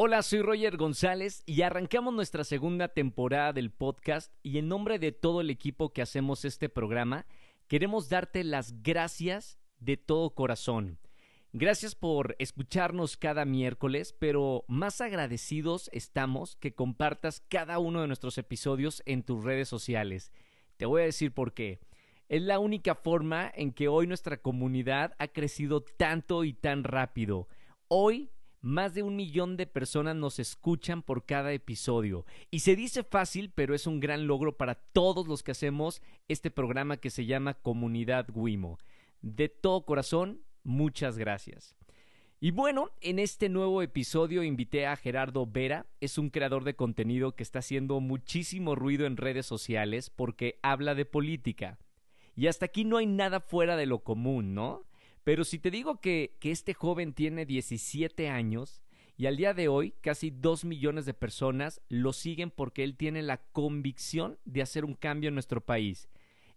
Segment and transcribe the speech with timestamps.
[0.00, 5.10] Hola, soy Roger González y arrancamos nuestra segunda temporada del podcast y en nombre de
[5.10, 7.26] todo el equipo que hacemos este programa,
[7.66, 11.00] queremos darte las gracias de todo corazón.
[11.52, 18.38] Gracias por escucharnos cada miércoles, pero más agradecidos estamos que compartas cada uno de nuestros
[18.38, 20.30] episodios en tus redes sociales.
[20.76, 21.80] Te voy a decir por qué.
[22.28, 27.48] Es la única forma en que hoy nuestra comunidad ha crecido tanto y tan rápido.
[27.88, 28.30] Hoy
[28.60, 32.26] más de un millón de personas nos escuchan por cada episodio.
[32.50, 36.50] Y se dice fácil, pero es un gran logro para todos los que hacemos este
[36.50, 38.78] programa que se llama Comunidad Wimo.
[39.22, 41.76] De todo corazón, muchas gracias.
[42.40, 47.34] Y bueno, en este nuevo episodio invité a Gerardo Vera, es un creador de contenido
[47.34, 51.78] que está haciendo muchísimo ruido en redes sociales porque habla de política.
[52.36, 54.84] Y hasta aquí no hay nada fuera de lo común, ¿no?
[55.28, 58.80] Pero si te digo que, este joven tiene 17 años
[59.18, 63.20] y al día de hoy casi 2 millones de personas lo siguen porque él tiene
[63.20, 66.08] la convicción de hacer un cambio en nuestro país.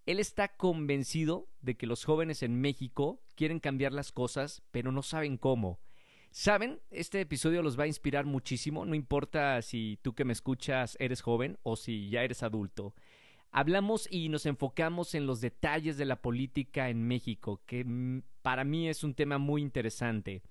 [0.06, 5.02] Él está convencido de que los jóvenes en México quieren cambiar las cosas, pero no
[5.02, 5.82] saben cómo.
[6.30, 6.80] ¿Saben?
[6.92, 11.20] Este episodio los va a inspirar muchísimo, no importa si tú que me escuchas eres
[11.20, 12.96] joven o si ya eres adulto.
[13.54, 18.64] Hablamos y nos enfocamos en los detalles de la política en México, que mm, para
[18.64, 20.42] mí es un tema muy interesante.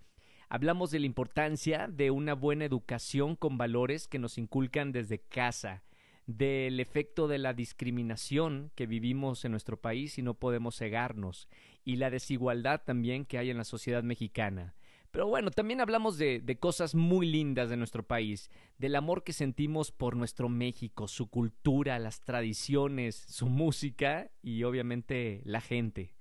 [0.50, 5.82] Hablamos de la importancia de una buena educación con valores que nos inculcan desde casa,
[6.26, 11.48] del efecto de la discriminación que vivimos en nuestro país y no podemos cegarnos,
[11.84, 14.74] y la desigualdad también que hay en la sociedad mexicana.
[15.10, 19.32] Pero bueno, también hablamos de, de, cosas muy lindas de nuestro país, del amor que
[19.32, 26.14] sentimos por nuestro México, su cultura, las tradiciones, su música y obviamente la gente.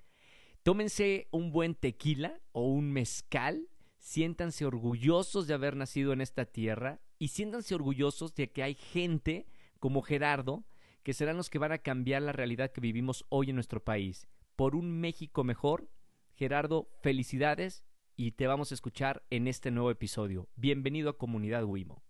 [0.63, 6.99] Tómense un buen tequila o un mezcal, siéntanse orgullosos de haber nacido en esta tierra
[7.19, 9.45] y siéntanse orgullosos de que hay gente
[9.79, 10.65] como Gerardo
[11.03, 14.27] que serán los que van a cambiar la realidad que vivimos hoy en nuestro país.
[14.55, 15.89] Por un México mejor,
[16.35, 17.83] Gerardo, felicidades
[18.19, 20.49] y te vamos a escuchar en este nuevo episodio.
[20.57, 22.03] Bienvenido a Comunidad Wimo.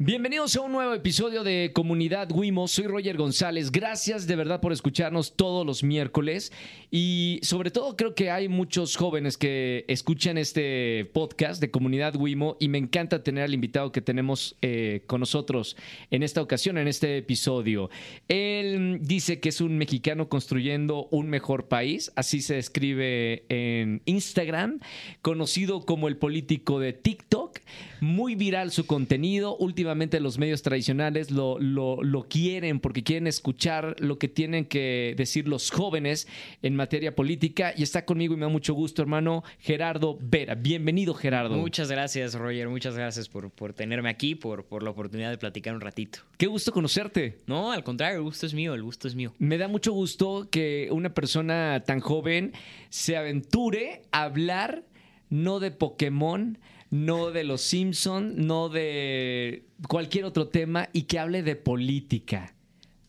[0.00, 2.68] Bienvenidos a un nuevo episodio de Comunidad Wimo.
[2.68, 3.72] Soy Roger González.
[3.72, 6.52] Gracias de verdad por escucharnos todos los miércoles.
[6.88, 12.56] Y sobre todo creo que hay muchos jóvenes que escuchan este podcast de Comunidad Wimo
[12.60, 15.76] y me encanta tener al invitado que tenemos eh, con nosotros
[16.12, 17.90] en esta ocasión, en este episodio.
[18.28, 22.12] Él dice que es un mexicano construyendo un mejor país.
[22.14, 24.78] Así se escribe en Instagram.
[25.22, 27.58] Conocido como el político de TikTok.
[28.00, 29.56] Muy viral su contenido.
[29.56, 29.87] Últimamente
[30.20, 35.48] los medios tradicionales lo, lo, lo, quieren porque quieren escuchar lo que tienen que decir
[35.48, 36.28] los jóvenes
[36.62, 37.72] en materia política.
[37.76, 40.54] Y está conmigo y me da mucho gusto, hermano, Gerardo Vera.
[40.54, 41.56] Bienvenido, Gerardo.
[41.56, 42.68] Muchas gracias, Roger.
[42.68, 46.20] Muchas gracias por, por tenerme aquí, por, por la oportunidad de platicar un ratito.
[46.36, 47.38] Qué gusto conocerte.
[47.46, 49.32] No, al contrario, el gusto es mío, el gusto es mío.
[49.38, 52.52] Me da mucho gusto que una persona tan joven
[52.90, 54.84] se aventure a hablar
[55.30, 56.58] no de Pokémon,
[56.90, 62.54] no de los Simpson, no de cualquier otro tema y que hable de política.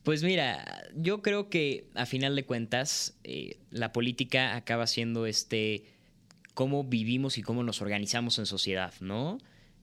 [0.03, 5.83] Pues mira, yo creo que a final de cuentas eh, la política acaba siendo este
[6.53, 9.37] cómo vivimos y cómo nos organizamos en sociedad, ¿no?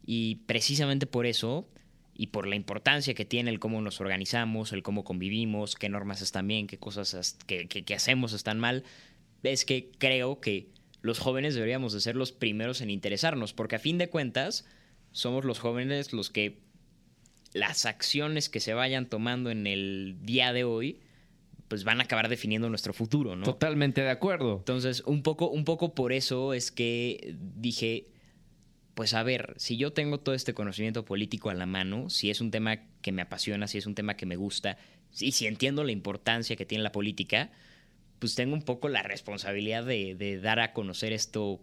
[0.04, 1.68] Y precisamente por eso
[2.14, 6.22] y por la importancia que tiene el cómo nos organizamos, el cómo convivimos, qué normas
[6.22, 8.84] están bien, qué cosas que, hacemos están mal,
[9.42, 10.68] es que creo que
[11.06, 14.66] los jóvenes deberíamos de ser los primeros en interesarnos, porque a fin de cuentas
[15.12, 16.60] somos los jóvenes los que
[17.54, 21.00] las acciones que se vayan tomando en el día de hoy
[21.68, 23.44] pues van a acabar definiendo nuestro futuro, ¿no?
[23.44, 24.58] Totalmente de acuerdo.
[24.58, 28.08] Entonces, un poco, un poco por eso es que dije,
[28.94, 32.40] pues a ver, si yo tengo todo este conocimiento político a la mano, si es
[32.40, 34.78] un tema que me apasiona, si es un tema que me gusta,
[35.18, 37.50] y si entiendo la importancia que tiene la política,
[38.18, 41.60] pues tengo un poco la responsabilidad de, de, dar a conocer esto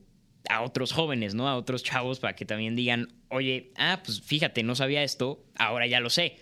[0.50, 1.48] a otros jóvenes, ¿no?
[1.48, 5.88] A otros chavos para que también digan, oye, ah, pues fíjate, no sabía esto, ahora
[5.88, 6.38] ya lo sé.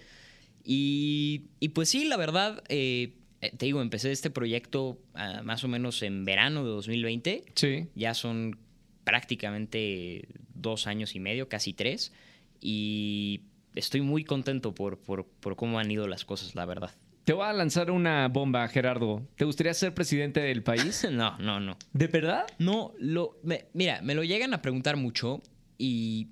[0.63, 5.67] Y, y pues sí, la verdad, eh, te digo, empecé este proyecto uh, más o
[5.67, 7.45] menos en verano de 2020.
[7.55, 7.87] Sí.
[7.95, 8.59] Ya son
[9.03, 12.13] prácticamente dos años y medio, casi tres.
[12.59, 13.41] Y
[13.75, 16.91] estoy muy contento por, por, por cómo han ido las cosas, la verdad.
[17.23, 19.27] Te voy a lanzar una bomba, Gerardo.
[19.35, 21.07] ¿Te gustaría ser presidente del país?
[21.11, 21.77] no, no, no.
[21.93, 22.45] ¿De verdad?
[22.57, 25.41] No, lo, me, mira, me lo llegan a preguntar mucho
[25.77, 26.27] y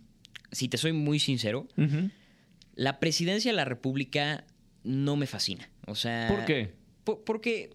[0.52, 2.12] si te soy muy sincero, uh -huh.
[2.76, 4.46] la presidencia de la República
[4.84, 5.70] no me fascina.
[5.86, 6.74] O sea, ¿por qué?
[7.04, 7.72] Por, porque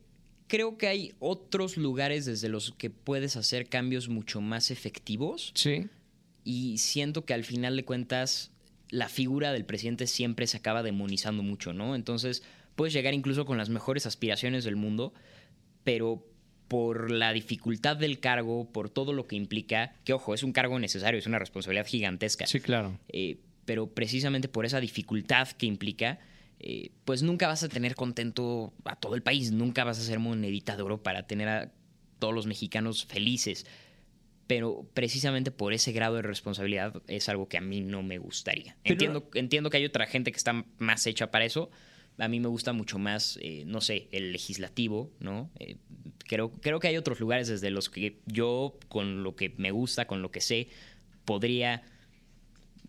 [0.48, 5.52] creo que hay otros lugares desde los que puedes hacer cambios mucho más efectivos.
[5.54, 5.88] Sí.
[6.44, 8.50] Y siento que al final de cuentas
[8.90, 11.94] la figura del presidente siempre se acaba demonizando mucho, ¿no?
[11.94, 12.42] Entonces
[12.74, 15.12] puedes llegar incluso con las mejores aspiraciones del mundo,
[15.84, 16.26] pero
[16.68, 20.78] por la dificultad del cargo, por todo lo que implica, que ojo, es un cargo
[20.78, 22.46] necesario, es una responsabilidad gigantesca.
[22.46, 22.98] Sí, claro.
[23.08, 26.18] Eh, pero precisamente por esa dificultad que implica,
[26.60, 30.18] eh, pues nunca vas a tener contento a todo el país, nunca vas a ser
[30.18, 31.72] monedita de oro para tener a
[32.18, 33.66] todos los mexicanos felices.
[34.46, 38.76] Pero precisamente por ese grado de responsabilidad es algo que a mí no me gustaría.
[38.84, 41.70] Entiendo, entiendo que hay otra gente que está más hecha para eso,
[42.18, 45.50] a mí me gusta mucho más, eh, no sé, el legislativo, ¿no?
[45.58, 45.76] Eh,
[46.26, 50.06] creo, creo que hay otros lugares desde los que yo, con lo que me gusta,
[50.06, 50.68] con lo que sé,
[51.24, 51.82] podría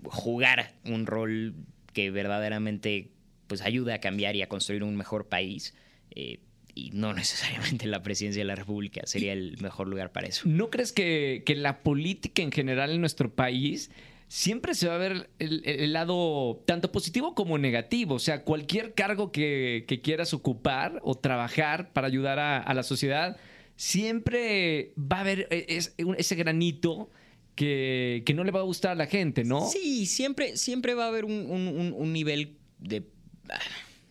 [0.03, 1.55] jugar un rol
[1.93, 3.11] que verdaderamente
[3.47, 5.73] pues ayude a cambiar y a construir un mejor país.
[6.11, 6.39] Eh,
[6.75, 10.47] y no necesariamente la presidencia de la República sería el mejor lugar para eso.
[10.47, 13.89] ¿No crees que, que la política en general en nuestro país
[14.27, 18.15] siempre se va a ver el, lado tanto positivo como negativo.
[18.15, 23.37] O sea, cualquier cargo que, quieras ocupar o trabajar para ayudar a, la sociedad,
[23.75, 25.79] siempre va a haber e,
[26.17, 27.09] ese granito
[27.55, 29.67] que, no le va a gustar a la gente, ¿no?
[29.67, 33.07] Sí, siempre, siempre va a haber un, nivel de,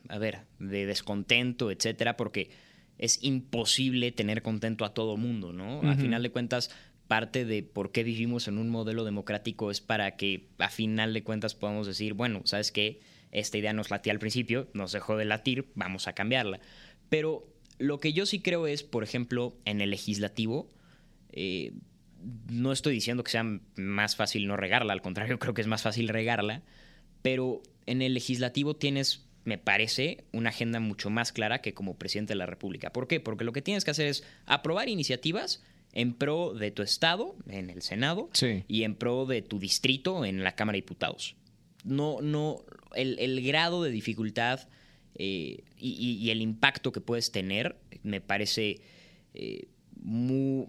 [0.08, 2.50] a ver, de descontento, etcétera, porque
[2.98, 5.82] es imposible tener contento a todo mundo, ¿no?
[5.82, 6.70] Al final de cuentas,
[7.14, 11.22] parte de por qué vivimos en un modelo democrático es para que a final de
[11.22, 12.98] cuentas podamos decir, bueno, ¿sabes qué?
[13.30, 16.58] Esta idea nos latía al principio, nos dejó de latir, vamos a cambiarla.
[17.10, 17.46] Pero
[17.78, 20.68] lo que yo sí creo es, por ejemplo, en el legislativo,
[21.30, 21.74] eh,
[22.50, 23.44] no estoy diciendo que sea
[23.76, 26.62] más fácil no regarla, al contrario, creo que es más fácil regarla,
[27.22, 32.32] pero en el legislativo tienes, me parece, una agenda mucho más clara que como presidente
[32.32, 32.92] de la República.
[32.92, 33.20] ¿Por qué?
[33.20, 35.62] Porque lo que tienes que hacer es aprobar iniciativas
[35.94, 38.28] en pro de tu estado, en el Senado,
[38.68, 41.36] y en pro de tu distrito, en la Cámara de Diputados.
[41.84, 42.64] No, no,
[42.96, 44.68] el, grado de dificultad
[45.14, 48.80] eh, y, el impacto que puedes tener me parece
[49.34, 49.68] eh,
[50.02, 50.66] muy...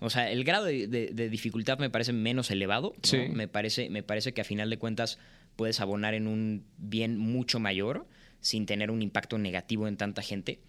[0.00, 2.94] O sea, el grado de, dificultad me parece menos elevado.
[3.32, 5.18] Me, parece, me parece que a final de cuentas
[5.56, 8.06] puedes abonar en un bien mucho mayor
[8.40, 10.60] sin tener un impacto negativo en tanta gente.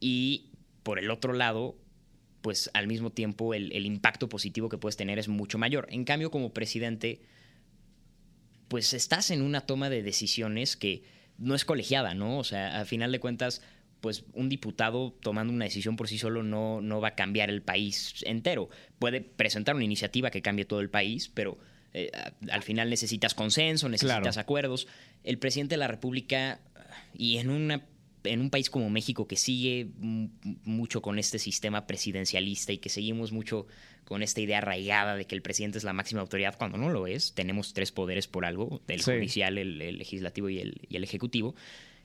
[0.00, 0.46] Y
[0.82, 1.76] por el otro lado,
[2.44, 5.86] pues al mismo tiempo el, impacto positivo que puedes tener es mucho mayor.
[5.88, 7.22] En cambio, como presidente,
[8.68, 11.04] pues estás en una toma de decisiones que
[11.38, 12.36] no es colegiada, ¿no?
[12.38, 13.62] O sea, a final de cuentas,
[14.02, 17.62] pues un diputado tomando una decisión por sí solo no, no va a cambiar el
[17.62, 18.68] país entero.
[18.98, 21.56] Puede presentar una iniciativa que cambie todo el país, pero
[21.94, 22.10] eh,
[22.50, 24.86] al final necesitas consenso, necesitas acuerdos.
[25.22, 26.60] El presidente de la República,
[27.14, 27.86] y en una
[28.24, 29.88] en un país como México que sigue
[30.64, 33.66] mucho con este sistema presidencialista y que seguimos mucho
[34.04, 37.06] con esta idea arraigada de que el presidente es la máxima autoridad cuando no lo
[37.06, 41.54] es, tenemos tres poderes por algo, el judicial, el, legislativo y el, ejecutivo,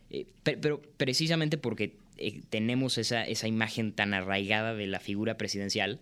[0.10, 6.00] eh, pero, precisamente porque eh, tenemos esa, esa imagen tan arraigada de la figura presidencial,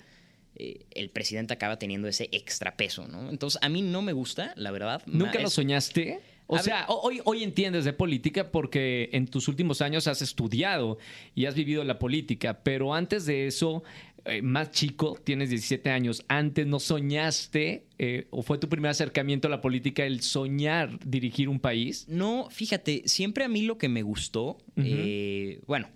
[0.55, 3.29] eh, el presidente acaba teniendo ese extrapeso, ¿no?
[3.29, 5.03] Entonces, a mí no me gusta, la verdad.
[5.05, 6.19] ¿Nunca lo soñaste?
[6.47, 10.97] O sea, hoy, hoy entiendes de política porque en tus últimos años has estudiado
[11.35, 13.83] y has vivido la política, pero antes de eso,
[14.27, 19.47] eh, más chico, tienes 17 años, antes no soñaste eh, o fue tu primer acercamiento
[19.47, 22.05] a la política el soñar dirigir un país?
[22.09, 25.89] No, fíjate, siempre a mí lo que me gustó, eh, bueno,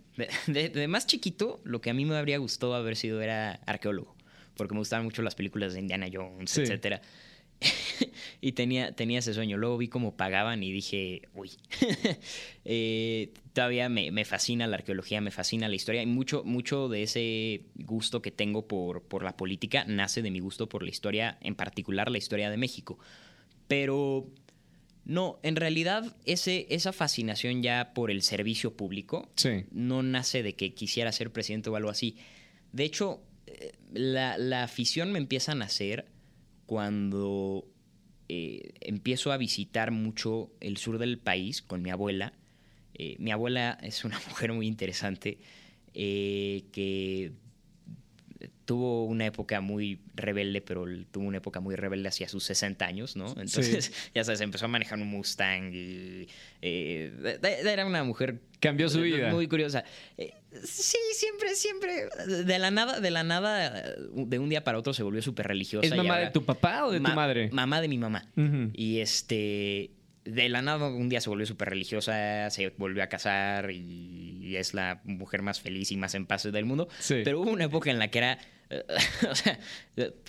[0.48, 4.16] de, más chiquito, lo que a mí me habría gustado haber sido era arqueólogo,
[4.56, 7.02] porque me gustaban mucho las películas de Indiana Jones, etcétera.
[8.42, 9.58] y tenía, tenía ese sueño.
[9.58, 11.52] Luego vi cómo pagaban y dije, uy,
[12.66, 17.66] eh, todavía me, fascina la arqueología, me fascina la historia y mucho, mucho de ese
[17.76, 21.56] gusto que tengo por, por la política nace de mi gusto por la historia, en
[21.56, 22.98] particular la historia de México.
[23.68, 24.28] Pero
[25.06, 29.30] no, en realidad ese, esa fascinación ya por el servicio público
[29.72, 32.18] no nace de que quisiera ser presidente o algo así.
[32.72, 36.06] De hecho, eh, la, la afición me empieza a nacer
[36.72, 37.68] cuando
[38.30, 42.32] eh, empiezo a visitar mucho el sur del país con mi abuela.
[42.94, 45.38] Eh, mi abuela es una mujer muy interesante
[45.94, 47.34] eh, que
[48.72, 53.18] tuvo una época muy rebelde, pero tuvo una época muy rebelde hacia sus 60 años,
[53.18, 53.28] ¿no?
[53.32, 56.30] Entonces, ya sabes, empezó a manejar un Mustang y
[56.62, 58.40] era una mujer...
[58.62, 59.30] Cambió su vida.
[59.34, 59.84] Muy curiosa.
[60.64, 62.08] Sí, siempre, siempre.
[62.46, 65.86] De la nada, de la nada, de un día para otro se volvió súper religiosa.
[65.86, 67.50] ¿Es mamá de tu papá o de tu madre?
[67.52, 68.24] Mamá de mi mamá.
[68.72, 69.92] Y este.
[70.24, 74.56] De la nada, un día se volvió súper religiosa, se volvió a casar y, y
[74.56, 76.88] es la mujer más feliz y más en paz del mundo.
[77.00, 77.22] Sí.
[77.26, 78.38] Pero hubo una época en la que era.
[79.30, 79.60] o sea,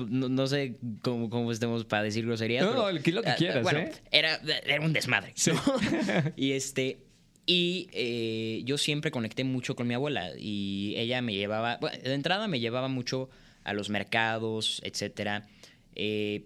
[0.09, 2.65] no, no sé cómo, cómo, estemos para decir groserías.
[2.65, 3.93] No, pero, no, el que lo que ah, quieras, bueno, ¿eh?
[4.11, 5.33] Era, era un desmadre.
[5.35, 5.53] Sí.
[5.53, 5.63] ¿no?
[6.37, 6.99] y este.
[7.45, 12.15] Y eh, yo siempre conecté mucho con mi abuela y ella me llevaba, bueno, de
[12.15, 13.31] entrada me llevaba mucho
[13.65, 15.49] a los mercados, etcétera.
[15.97, 16.45] Eh,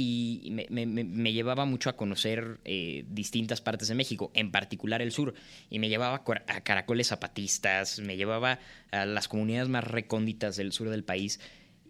[0.00, 5.02] y me, me, me, llevaba mucho a conocer eh, distintas partes de México, en particular
[5.02, 5.34] el sur.
[5.70, 8.60] Y me llevaba a caracoles zapatistas, me llevaba
[8.92, 11.40] a las comunidades más recónditas del sur del país.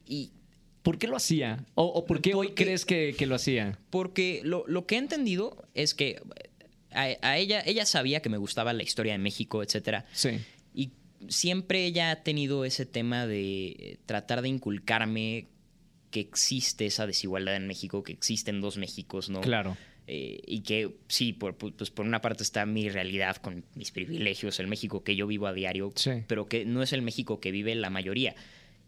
[0.06, 0.32] Y
[0.82, 1.66] ¿Por qué lo hacía?
[1.74, 3.78] ¿O, o por qué hoy crees que, que, lo hacía?
[3.90, 6.22] Porque lo, lo, que he entendido es que
[6.92, 10.06] a, a, ella, ella sabía que me gustaba la historia de México, etcétera.
[10.12, 10.38] Sí.
[10.72, 10.92] Y
[11.28, 15.48] siempre ella ha tenido ese tema de tratar de inculcarme
[16.10, 19.40] que existe esa desigualdad en México, que existen dos Méxicos, ¿no?
[19.40, 19.76] Claro.
[20.06, 24.58] Eh, y que sí, por, pues por una parte está mi realidad con mis privilegios,
[24.58, 26.24] el México que yo vivo a diario, sí.
[26.26, 28.34] pero que no es el México que vive la mayoría.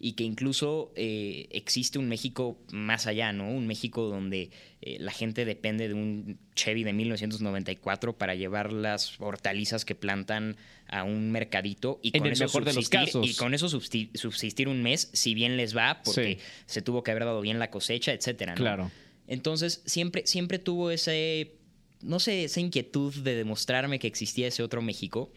[0.03, 3.51] Y que incluso eh, existe un México más allá, ¿no?
[3.51, 9.21] Un México donde eh, la gente depende de un Chevy de 1994 para llevar las
[9.21, 10.57] hortalizas que plantan
[10.89, 13.29] a un mercadito y en con el eso mejor de los casos.
[13.29, 16.45] y con eso subsistir un mes si bien les va porque Sí.
[16.65, 18.57] se tuvo que haber dado bien la cosecha, etcétera, ¿no?
[18.61, 18.91] Claro.
[19.29, 21.53] Entonces, siempre, siempre tuvo ese,
[22.01, 25.31] no sé, esa inquietud de demostrarme que existía ese otro México.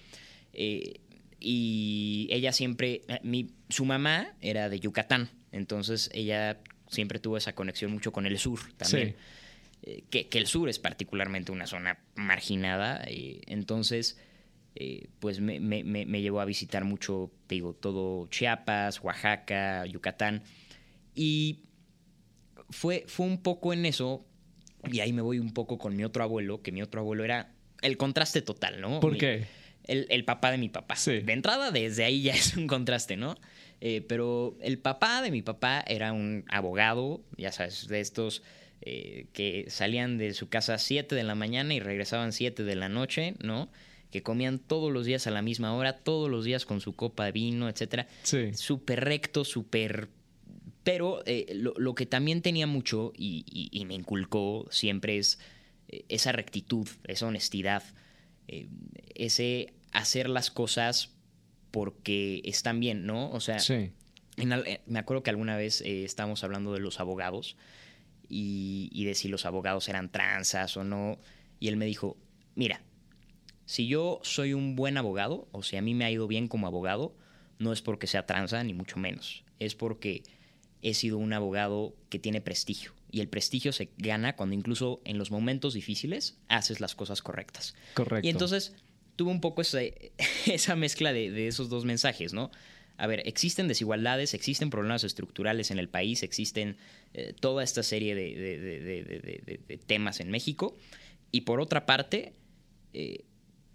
[0.53, 1.01] Eh,
[1.43, 7.53] y ella siempre, eh, mi, su mamá era de Yucatán, entonces ella siempre tuvo esa
[7.53, 9.09] conexión mucho con el sur también.
[9.09, 9.15] Sí.
[9.85, 14.17] Eh, que, que el sur es particularmente una zona marginada, eh, entonces...
[14.75, 20.41] Eh, pues me, me, me, llevó a visitar mucho, te digo, todo Chiapas, Oaxaca, Yucatán.
[21.13, 21.59] Y
[22.71, 24.25] fue, fue un poco en eso,
[24.91, 27.53] y ahí me voy un poco con mi otro abuelo, que mi otro abuelo era
[27.83, 28.99] el contraste total, ¿no?
[28.99, 29.45] ¿Por Mi- qué?
[29.85, 30.95] El, el papá de mi papá.
[30.95, 31.19] Sí.
[31.19, 33.35] De entrada, desde ahí ya es un contraste, ¿no?
[33.81, 38.41] Eh, pero el papá de mi papá era un abogado, ya sabes, de estos
[38.81, 42.75] eh, que salían de su casa a 7 de la mañana y regresaban 7 de
[42.75, 43.69] la noche, ¿no?
[44.09, 47.25] Que comían todos los días a la misma hora, todos los días con su copa
[47.25, 48.53] de vino, etcétera Sí.
[48.53, 50.07] súper recto, súper...
[50.83, 55.39] Pero eh, lo, lo que también tenía mucho y, y- y me inculcó siempre es
[55.87, 57.83] eh, esa rectitud, esa honestidad,
[58.47, 58.67] eh,
[59.15, 61.11] ese hacer las cosas
[61.71, 63.29] porque están bien, ¿no?
[63.31, 63.91] O sea, Sí.
[64.37, 67.55] en al- eh, me acuerdo que alguna vez eh, estábamos hablando de los abogados
[68.29, 71.19] y, y de si los abogados eran tranzas o no.
[71.59, 72.17] Y él me dijo,
[72.55, 72.81] mira,
[73.65, 76.67] si yo soy un buen abogado, o si a mí me ha ido bien como
[76.67, 77.15] abogado,
[77.59, 79.43] no es porque sea tranza, ni mucho menos.
[79.59, 80.23] Es porque
[80.81, 82.91] he sido un abogado que tiene prestigio.
[83.13, 87.75] Y el prestigio se gana cuando incluso en los momentos difíciles haces las cosas correctas.
[87.93, 88.25] Correcto.
[88.27, 88.73] Y entonces
[89.15, 90.11] tuvo un poco ese-
[90.47, 92.49] esa mezcla de, de esos dos mensajes, ¿no?
[92.97, 96.77] A ver, existen desigualdades, existen problemas estructurales en el país, existen
[97.13, 100.75] eh, toda esta serie de temas en México.
[101.31, 102.33] Y por otra parte,
[102.93, 103.25] eh,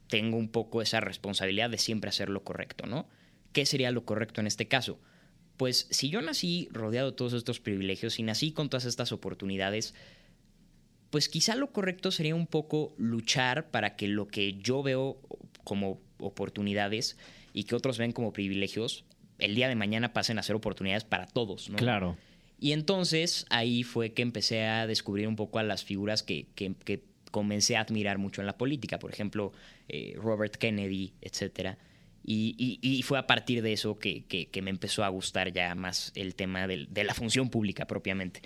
[0.09, 3.09] tengo un poco esa responsabilidad de siempre hacer lo correcto, ¿no?
[3.52, 4.99] ¿Qué sería lo correcto en este caso?
[5.58, 9.92] Pues si yo nací rodeado de todos estos privilegios y nací con todas estas oportunidades,
[11.10, 15.18] pues quizá lo correcto sería un poco luchar para que lo que yo veo
[15.64, 17.16] como oportunidades
[17.52, 19.04] y que otros ven como privilegios,
[19.38, 21.76] el día de mañana pasen a ser oportunidades para todos, ¿no?
[21.76, 22.16] Claro.
[22.60, 26.74] Y entonces ahí fue que empecé a descubrir un poco a las figuras que, que-
[26.84, 29.52] que comencé a admirar mucho en la política, por ejemplo,
[29.88, 31.78] eh, Robert Kennedy, etcétera.
[32.30, 36.66] Y, fue a partir de eso que, me empezó a gustar ya más el tema
[36.66, 38.42] de la función pública propiamente.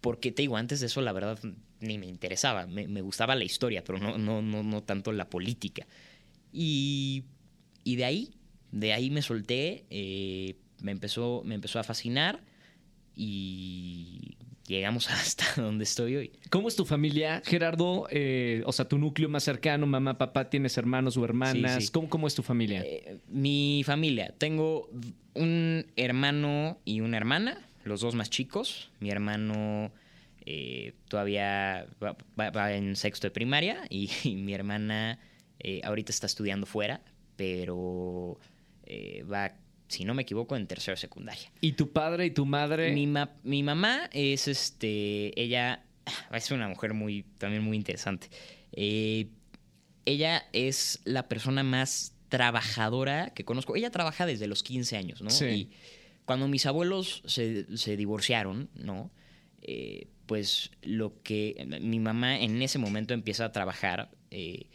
[0.00, 1.38] Porque te digo, antes de eso la verdad
[1.80, 5.86] ni me interesaba, me, gustaba la historia, pero no, tanto la política.
[6.52, 7.24] Y,
[7.84, 8.34] y de ahí,
[8.72, 12.42] de ahí me solté, eh, me, empezó, me empezó a fascinar
[13.14, 16.32] y llegamos hasta donde estoy hoy.
[16.50, 18.06] ¿Cómo es tu familia, Gerardo?
[18.10, 21.74] Eh, o sea, tu núcleo más cercano, mamá, papá, ¿tienes hermanos o hermanas?
[21.76, 21.92] Sí, sí.
[21.92, 22.82] ¿Cómo, cómo es tu familia?
[22.84, 24.88] Eh, mi familia, tengo
[25.34, 28.90] un hermano y una hermana, los dos más chicos.
[29.00, 29.90] Mi hermano
[30.46, 35.18] eh, todavía va, va- va en sexto de primaria y, y mi hermana
[35.60, 37.00] eh, ahorita está estudiando fuera,
[37.36, 38.38] pero
[39.30, 39.52] va,
[39.88, 41.50] si no me equivoco, en tercero secundaria.
[41.60, 42.92] ¿Y tu padre y tu madre?
[42.92, 45.38] Mi, ma- mi mamá es este.
[45.40, 45.84] Ella
[46.32, 47.24] es una mujer muy.
[47.38, 48.28] también muy interesante.
[48.72, 49.28] Eh,
[50.04, 53.76] ella es la persona más trabajadora que conozco.
[53.76, 55.30] Ella trabaja desde los 15 años, ¿no?
[55.30, 55.44] Sí.
[55.46, 55.70] Y
[56.24, 59.10] cuando mis abuelos se, se divorciaron, ¿no?
[59.62, 61.66] Eh, pues lo que.
[61.80, 64.10] Mi mamá en ese momento empieza a trabajar.
[64.30, 64.66] eh,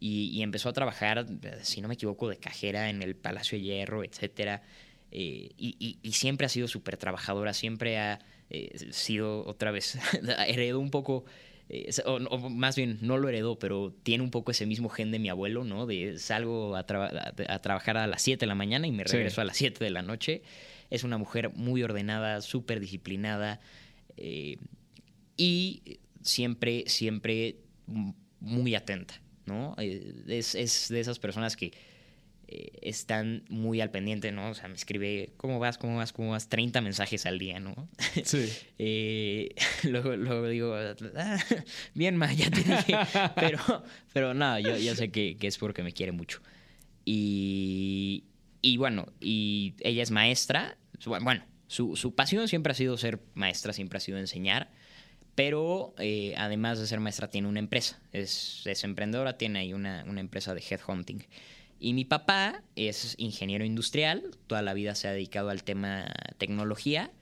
[0.00, 1.26] y, empezó a trabajar,
[1.62, 4.62] si no me equivoco, de cajera en el Palacio de Hierro, etcétera.
[5.10, 9.98] Eh, y, siempre ha sido súper trabajadora, siempre ha eh, sido, otra vez,
[10.46, 11.24] heredó un poco,
[11.68, 12.18] eh, o,
[12.50, 15.64] más bien no lo heredó, pero tiene un poco ese mismo gen de mi abuelo,
[15.64, 15.86] ¿no?
[15.86, 19.56] De salgo a, trabajar a las 7 de la mañana y me regreso a las
[19.56, 20.42] 7 de la noche.
[20.90, 23.60] Es una mujer muy ordenada, súper disciplinada
[25.36, 27.56] y siempre, siempre
[28.40, 29.20] muy atenta.
[29.48, 29.74] ¿No?
[29.78, 31.72] Eh, es, es de esas personas que
[32.50, 34.48] eh, están muy al pendiente, ¿no?
[34.48, 35.76] O sea, me escribe, ¿cómo vas?
[35.76, 36.14] ¿Cómo vas?
[36.14, 36.48] ¿Cómo vas?
[36.48, 37.74] 30 mensajes al día, ¿no?
[38.24, 38.48] Sí.
[38.78, 41.38] eh, luego, luego digo, ah,
[41.94, 42.94] bien, ma, ya te dije.
[43.34, 43.58] pero,
[44.14, 46.40] pero nada, yo, yo sé que, que, es porque me quiere mucho.
[47.04, 48.24] Y,
[48.62, 50.78] y bueno, y ella es maestra.
[51.04, 54.70] Bueno, su, su pasión siempre ha sido ser maestra, siempre ha sido enseñar
[55.38, 60.52] pero eh, además de ser maestra tiene una empresa, es, emprendedora, tiene ahí una, empresa
[60.52, 61.24] de headhunting.
[61.78, 67.12] Y mi papá es ingeniero industrial, toda la vida se ha dedicado al tema tecnología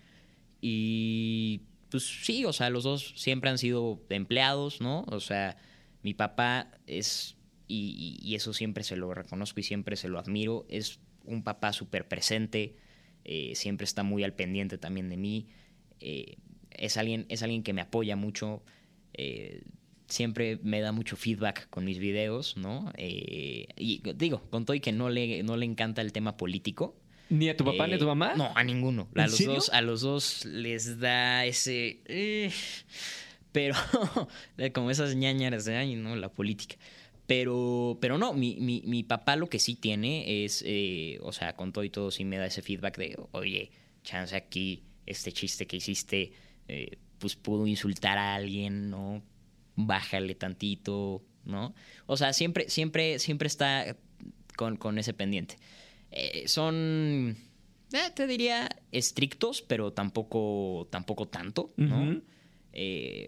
[0.62, 5.04] y pues sí, o sea, los dos siempre han sido empleados, ¿no?
[5.08, 5.58] O sea,
[6.02, 7.36] mi papá es,
[7.68, 12.08] y, eso siempre se lo reconozco y siempre se lo admiro, es un papá súper
[12.08, 12.76] presente,
[13.24, 15.48] eh, siempre está muy al pendiente también de mí.
[16.00, 16.38] Eh,
[16.78, 18.62] es alguien, es alguien que me apoya mucho.
[19.14, 19.62] Eh,
[20.08, 22.92] siempre me da mucho feedback con mis videos, ¿no?
[22.96, 26.96] Eh, y digo, con todo y que no le, no le encanta el tema político.
[27.28, 28.34] ¿Ni a tu papá ni a tu mamá?
[28.36, 29.08] No, a ninguno.
[29.16, 32.00] A los dos, a los dos les da ese.
[32.04, 32.52] Eh,
[33.52, 33.74] pero,
[34.72, 36.14] como esas ñañaras de año, ¿no?
[36.14, 36.76] La política.
[37.26, 40.64] Pero, pero no, mi, mi, mi papá lo que sí tiene es,
[41.20, 43.72] o sea, con todo y todo sí me da ese feedback de, oye,
[44.04, 46.32] chance aquí, este chiste que hiciste
[46.68, 49.22] eh, pues pudo insultar a alguien, ¿no?
[49.76, 51.74] Bájale tantito, ¿no?
[52.06, 53.96] O sea, siempre, siempre, siempre está
[54.56, 55.56] con, ese pendiente.
[56.10, 57.36] Eh, son,
[57.92, 62.20] eh, te diría, estrictos, pero tampoco, tampoco tanto, ¿no?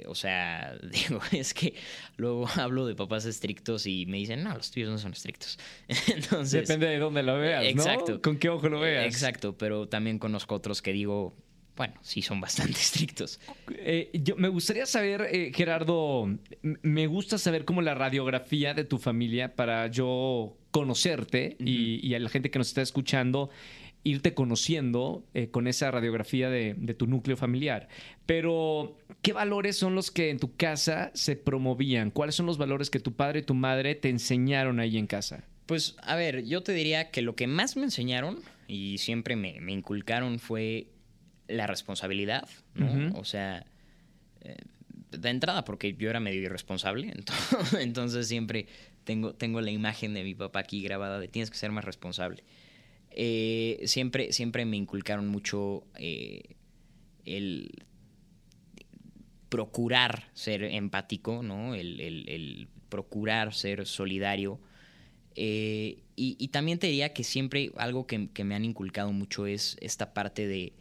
[0.07, 1.75] o sea, digo, es que
[2.17, 5.59] luego hablo de papás estrictos y me dicen, no, los tuyos no son estrictos.
[6.09, 6.69] Entonces.
[6.69, 7.65] Depende de dónde lo veas.
[7.65, 8.21] Exacto.
[8.21, 9.07] Con qué ojo lo veas.
[9.07, 11.35] Exacto, pero también conozco otros que digo,
[11.79, 13.41] bueno, sí son bastante estrictos.
[13.71, 16.29] Eh, yo, me gustaría saber, eh, Gerardo,
[16.61, 22.29] me gusta saber cómo la radiografía de tu familia para yo conocerte y, a la
[22.29, 23.49] gente que nos está escuchando
[24.05, 27.89] irte conociendo eh, con esa radiografía de, de, tu núcleo familiar.
[28.27, 32.11] Pero, ¿qué valores son los que en tu casa se promovían?
[32.11, 35.45] ¿Cuáles son los valores que tu padre y tu madre te enseñaron ahí en casa?
[35.67, 39.61] Pues, a ver, yo te diría que lo que más me enseñaron y siempre me,
[39.61, 40.87] me inculcaron fue
[41.49, 43.19] la responsabilidad, ¿no?
[43.19, 43.67] O sea,
[44.43, 44.57] eh,
[45.11, 47.13] de entrada, porque yo era medio irresponsable,
[47.81, 48.67] entonces, siempre
[49.05, 52.45] tengo, tengo la imagen de mi papá aquí grabada de tienes que ser más responsable.
[53.11, 56.57] Eh, siempre, siempre me inculcaron mucho eh,
[57.25, 57.71] el
[59.49, 61.75] procurar ser empático, ¿no?
[61.75, 64.61] El, procurar ser solidario.
[65.35, 70.47] y, también te diría que siempre algo que, me han inculcado mucho es esta parte
[70.47, 70.73] de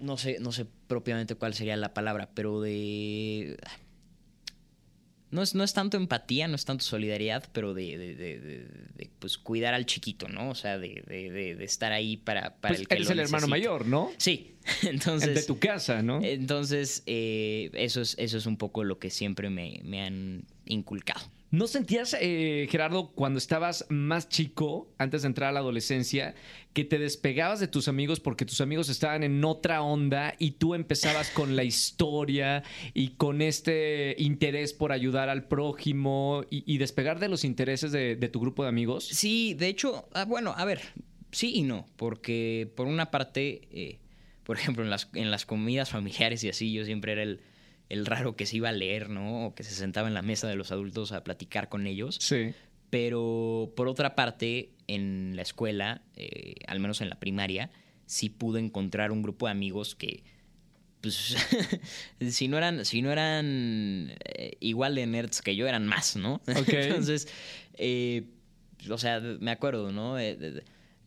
[0.00, 3.56] no sé, no sé propiamente cuál sería la palabra, pero de...
[5.30, 9.74] No es, no es tanto empatía, no es tanto solidaridad, pero de, de, pues, cuidar
[9.74, 10.48] al chiquito, ¿no?
[10.48, 14.10] O sea, de, estar ahí para, para pues el que eres el hermano mayor, ¿no?
[14.16, 15.28] Sí, entonces...
[15.28, 16.20] El de tu casa, ¿no?
[16.22, 21.30] Entonces, eh, eso, es, eso es un poco lo que siempre me, me han inculcado.
[21.50, 26.34] ¿No sentías, eh, Gerardo, cuando estabas más chico, antes de entrar a la adolescencia,
[26.74, 30.74] que te despegabas de tus amigos porque tus amigos estaban en otra onda y tú
[30.74, 37.28] empezabas con la historia y con este interés por ayudar al prójimo y, despegar de
[37.28, 39.06] los intereses de, tu grupo de amigos?
[39.06, 40.82] Sí, de hecho, ah, bueno, a ver,
[41.32, 44.00] sí y no, porque por una parte, eh,
[44.44, 47.40] por ejemplo, en las, en las comidas familiares y así, yo siempre era el
[47.88, 49.46] el raro que se iba a leer, ¿no?
[49.46, 52.18] O que se sentaba en la mesa de los adultos a platicar con ellos.
[52.20, 52.52] Sí.
[52.90, 57.70] Pero por otra parte, en la escuela, eh, al menos en la primaria,
[58.06, 60.22] sí pude encontrar un grupo de amigos que,
[61.00, 61.36] pues,
[62.30, 66.40] si no eran, si no eran eh, igual de nerds que yo, eran más, ¿no?
[66.46, 67.28] Entonces,
[67.74, 68.24] eh,
[68.90, 70.16] o sea, me acuerdo, ¿no?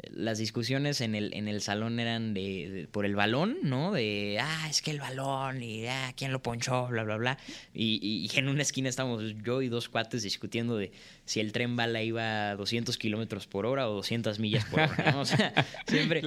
[0.09, 3.91] Las discusiones en el, en el salón eran de, por el balón, ¿no?
[3.91, 6.87] De, ah, es que el balón y, ah, ¿quién lo ponchó?
[6.87, 7.37] Bla, bla, bla.
[7.73, 10.91] Y, en una esquina estamos yo y dos cuates discutiendo de
[11.25, 15.11] si el tren bala iba a 200 kilómetros por hora o 200 millas por hora,
[15.11, 15.21] ¿no?
[15.21, 15.53] O sea,
[15.87, 16.21] siempre,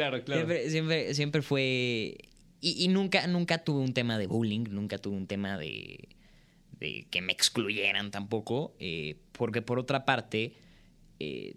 [0.68, 2.16] siempre, siempre, fue...
[2.60, 6.08] Y, nunca, nunca tuve un tema de bullying, nunca tuve un tema de
[6.78, 10.54] de que me excluyeran tampoco, eh, porque por otra parte,
[11.18, 11.56] eh,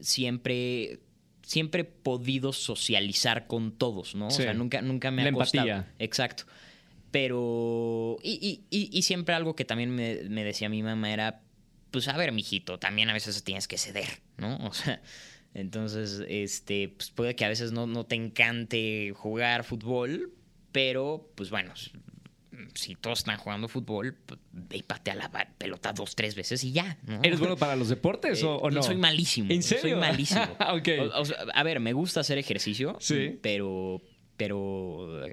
[0.00, 1.00] siempre,
[1.42, 4.30] siempre he podido socializar con todos, ¿no?
[4.30, 4.42] Sí.
[4.42, 5.68] O sea, nunca, nunca me ha La costado.
[5.68, 5.94] empatía.
[5.98, 6.44] Exacto.
[7.10, 8.16] Pero.
[8.22, 11.42] Y, y- y- y siempre algo que también me, me decía mi mamá era.
[11.90, 14.56] Pues a ver, mijito, también a veces tienes que ceder, ¿no?
[14.66, 15.00] O sea.
[15.54, 20.32] Entonces, este, pues puede que a veces no, no te encante jugar fútbol,
[20.72, 21.74] pero, pues bueno,
[22.74, 26.72] si todos están jugando fútbol, pues, ve y patea la pelota dos, tres veces y
[26.72, 27.20] ya, ¿no?
[27.22, 28.82] ¿Eres bueno para los deportes o, Eh, o no?
[28.82, 29.50] Soy malísimo.
[29.52, 29.98] ¿En Soy serio?
[29.98, 30.42] malísimo.
[30.72, 30.88] Ok.
[31.00, 33.38] O- o sea, a ver, me gusta hacer ejercicio, Sí.
[33.42, 34.02] pero,
[34.36, 34.58] pero,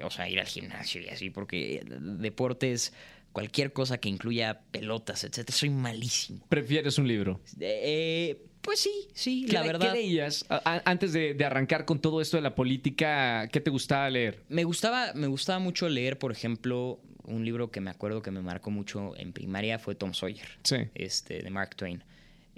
[0.06, 1.82] o sea, ir al gimnasio y así, porque
[2.20, 2.92] deportes,
[3.32, 6.44] cualquier cosa que incluya pelotas, etcétera, soy malísimo.
[6.48, 7.40] ¿Prefieres un libro?
[7.60, 9.92] Eh, pues sí, sí, ¿Qué la verdad.
[9.92, 10.44] ¿Qué leías
[10.84, 13.48] antes de, de arrancar con todo esto de la política?
[13.50, 14.42] ¿Qué te gustaba leer?
[14.48, 18.40] Me gustaba, me gustaba mucho leer, por ejemplo, un libro que me acuerdo que me
[18.42, 20.48] marcó mucho en primaria fue Tom Sawyer.
[20.64, 20.76] Sí.
[20.94, 22.02] este, de Mark Twain.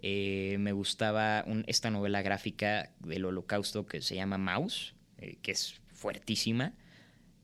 [0.05, 5.53] Eh, me gustaba un- esta novela gráfica del holocausto que se llama Mouse, eh, que
[5.53, 6.73] es fuertísima.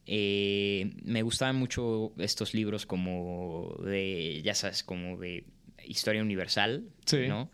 [0.07, 5.45] Eh, me gustaban mucho estos libros como de, ya sabes, como de
[5.85, 7.29] historia universal, Sí.
[7.29, 7.51] ¿no?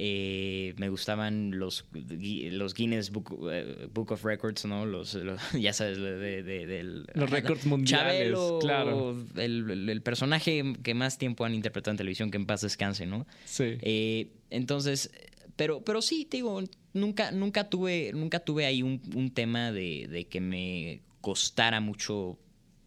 [0.00, 4.86] Eh, me gustaban los, los Guinness Book, eh, Book of Records, ¿no?
[4.86, 7.02] Los, los- ya sabes, de.
[7.14, 9.16] Los récords mundiales, Chabelo, claro.
[9.36, 13.06] el, el- el personaje que más tiempo han interpretado en televisión, que en paz descanse,
[13.06, 13.26] ¿no?
[13.44, 13.76] Sí.
[13.80, 15.10] Eh, entonces,
[15.56, 20.06] pero, pero sí, te digo, nunca, nunca tuve, nunca tuve ahí un, un tema de,
[20.08, 22.38] de que me costara mucho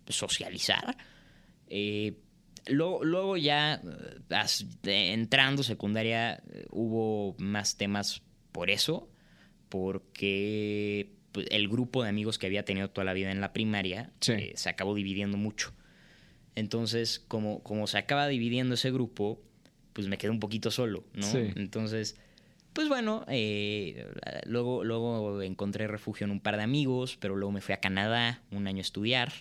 [0.08, 0.96] socializar.
[1.68, 2.14] Eh,
[2.68, 8.22] luego, luego ya eh, entrando secundaria eh, hubo más temas
[8.52, 9.10] por eso,
[9.70, 14.12] porque pues, el grupo de amigos que había tenido toda la vida en la primaria
[14.20, 14.34] Sí.
[14.34, 15.74] eh, se acabó dividiendo mucho.
[16.56, 19.42] Entonces, como, como se acaba dividiendo ese grupo,
[19.94, 21.24] pues me quedé un poquito solo, ¿no?
[21.24, 21.52] Sí.
[21.56, 22.18] Entonces,
[22.74, 24.06] pues bueno, eh,
[24.46, 28.42] luego, luego encontré refugio en un par de amigos, pero luego me fui a Canadá
[28.52, 29.32] un año a estudiar.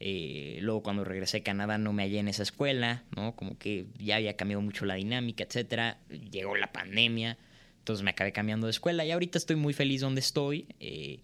[0.00, 3.34] Eh, luego cuando regresé a Canadá no me hallé en esa escuela, ¿no?
[3.34, 5.98] Como que ya había cambiado mucho la dinámica, etcétera.
[6.30, 7.36] Llegó la pandemia,
[7.78, 10.66] entonces me acabé cambiando de escuela y ahorita estoy muy feliz donde estoy.
[10.78, 11.20] Eh,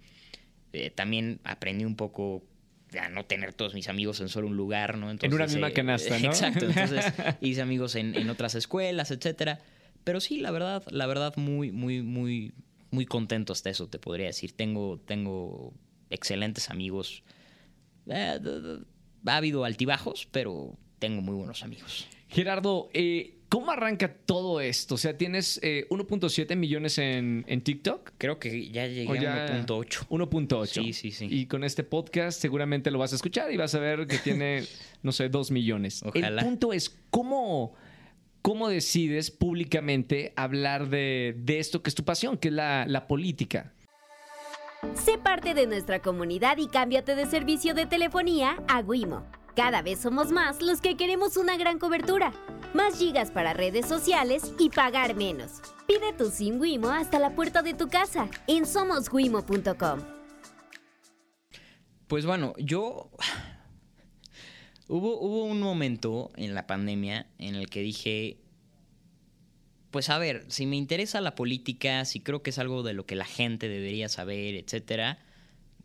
[0.73, 2.43] eh, también aprendí un poco
[2.99, 5.11] a no tener todos mis amigos en solo un lugar, ¿no?
[5.11, 6.27] En una misma canasta, ¿no?
[6.31, 7.05] Exacto, entonces
[7.41, 9.61] hice amigos en, en otras escuelas, etcétera.
[10.05, 12.53] Pero sí, la verdad, la verdad, muy, muy, muy,
[12.91, 14.53] muy contento hasta eso, te podría decir.
[14.53, 15.73] Tengo, tengo
[16.11, 17.23] excelentes amigos.
[18.09, 18.39] Eh,
[19.27, 22.07] ha habido altibajos, pero tengo muy buenos amigos.
[22.29, 24.97] Gerardo, eh, ¿cómo arranca todo esto?
[24.97, 28.13] O sea, tienes eh, 1.7 millones en, en TikTok.
[28.19, 30.09] Creo que ya llegué ya- a 1.8.
[30.09, 30.67] 1.8.
[30.67, 31.29] Sí, sí, sí.
[31.31, 34.65] Y con este podcast seguramente lo vas a escuchar y vas a ver que tiene,
[35.03, 36.03] no sé, 2 millones.
[36.03, 36.41] Ojalá.
[36.43, 37.75] El punto es, ¿cómo,
[38.43, 43.07] cómo decides públicamente hablar de, de esto que es tu pasión, que es la, la
[43.07, 43.73] política?
[44.93, 49.25] Sé parte de nuestra comunidad y cámbiate de servicio de telefonía a Wimo.
[49.57, 52.33] Cada vez somos más los que queremos una gran cobertura,
[52.75, 55.63] más gigas para redes sociales y pagar menos.
[55.87, 60.01] Pide tu SIM Wimo hasta la puerta de tu casa en somoswimo.com.
[62.07, 63.11] Pues bueno, yo.
[64.87, 68.44] Hubo, hubo un momento en la pandemia en el que dije.
[69.95, 73.07] Pues a ver, si me interesa la política, si creo que es algo de lo
[73.07, 75.21] que la gente debería saber, etcétera,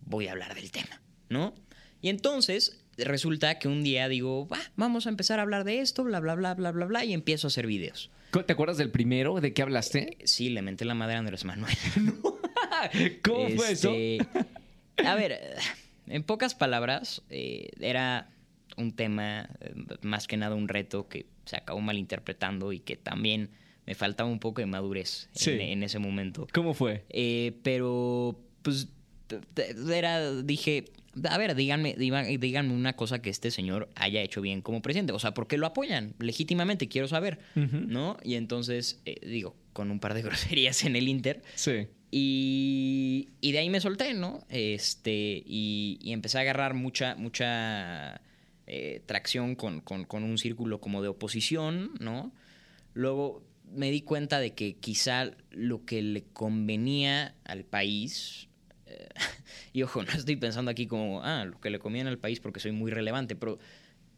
[0.02, 1.54] voy a hablar del tema, ¿no?
[2.02, 6.04] Y entonces resulta que un día digo, va, vamos a empezar a hablar de esto,
[6.04, 8.10] bla, bla, bla, bla, bla, bla, y empiezo a hacer videos.
[8.32, 9.40] ¿Te acuerdas del primero?
[9.42, 10.18] ¿De qué hablaste?
[10.24, 11.78] Sí, le menté la madre a Andrés Manuel.
[13.24, 13.94] ¿Cómo fue eso?
[13.94, 14.28] Este,
[15.06, 15.40] A ver,
[16.08, 18.32] en pocas palabras, eh, era
[18.76, 23.52] un tema, eh, más que nada un reto que se acabó malinterpretando y que también
[23.90, 25.50] me faltaba un poco de madurez Sí.
[25.50, 26.48] en, en ese momento.
[26.54, 27.06] ¿Cómo fue?
[27.10, 28.88] Eh, pero, pues,
[29.92, 30.86] era, dije,
[31.28, 35.12] a ver, díganme, díganme una cosa que este señor haya hecho bien como presidente.
[35.14, 36.14] O sea, ¿por qué lo apoyan?
[36.20, 37.40] Legítimamente, quiero saber.
[37.56, 38.18] ¿no?
[38.24, 41.88] Y entonces, eh, digo, con un par de groserías en el Inter, Sí.
[42.12, 44.46] y, y de ahí me solté, ¿no?
[44.50, 48.22] Este, y, y empecé a agarrar mucha, mucha
[48.68, 52.32] eh, tracción con, con- con un círculo como de oposición, ¿no?
[52.94, 58.48] Luego me di cuenta de que quizá lo que le convenía al país,
[58.86, 59.08] eh,
[59.74, 62.60] y ojo, no estoy pensando aquí como, ah, lo que le conviene al país porque
[62.60, 63.60] soy muy relevante, pero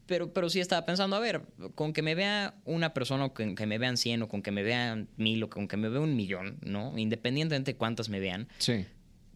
[0.08, 3.56] pero, pero sí estaba pensando, a ver, con que me vea una persona o con
[3.56, 6.02] que me vean 100 o con que me vean mil o con que me vea
[6.02, 6.98] un millón, ¿no?
[6.98, 8.86] Independientemente de cuántas me vean, Sí.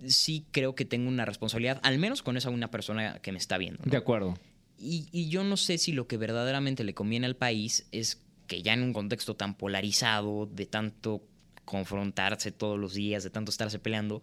[0.05, 3.57] sí creo que tengo una responsabilidad, al menos con esa una persona que me está
[3.57, 3.81] viendo.
[3.85, 3.89] ¿no?
[3.89, 4.37] De acuerdo.
[4.77, 8.61] Y, y yo no sé si lo que verdaderamente le conviene al país es que
[8.61, 11.23] ya en un contexto tan polarizado, de tanto
[11.65, 14.21] confrontarse todos los días, de tanto estarse peleando,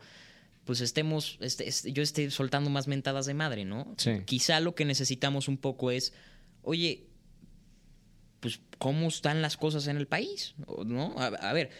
[0.65, 3.95] pues estemos, este, este, yo esté soltando más mentadas de madre, ¿no?
[3.97, 4.23] Sí.
[4.25, 6.13] Quizá lo que necesitamos un poco es,
[6.63, 7.07] oye,
[8.41, 10.55] pues cómo están las cosas en el país,
[10.85, 11.15] ¿no?
[11.19, 11.71] A, a ver,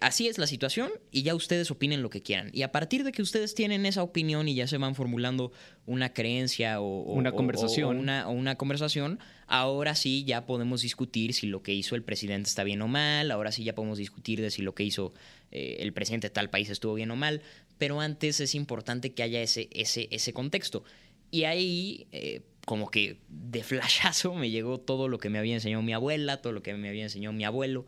[0.00, 2.50] así es la situación y ya ustedes opinen lo que quieran.
[2.52, 5.52] Y a partir de que ustedes tienen esa opinión y ya se van formulando
[5.86, 7.96] una creencia o, o- Una conversación.
[7.96, 12.02] o una, o una conversación, ahora sí ya podemos discutir si lo que hizo el
[12.02, 15.12] presidente está bien o mal, ahora sí ya podemos discutir de si lo que hizo
[15.50, 17.40] eh, el presidente de tal país estuvo bien o mal,
[17.78, 20.84] pero antes es importante que haya ese, ese, ese contexto.
[21.30, 25.82] Y ahí, eh, como que de flashazo, me llegó todo lo que me había enseñado
[25.82, 27.86] mi abuela, todo lo que me había enseñado mi abuelo.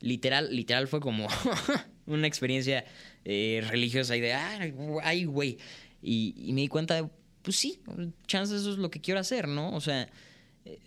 [0.00, 1.26] Literal, literal fue como
[2.06, 2.84] una experiencia
[3.24, 5.58] eh, religiosa y de, "Ay, ay, güey.
[6.02, 7.08] Y, y me di cuenta de,
[7.42, 7.80] pues sí,
[8.26, 9.74] chance eso es lo que quiero hacer, ¿no?
[9.74, 10.08] O sea,
[10.66, 10.78] eh,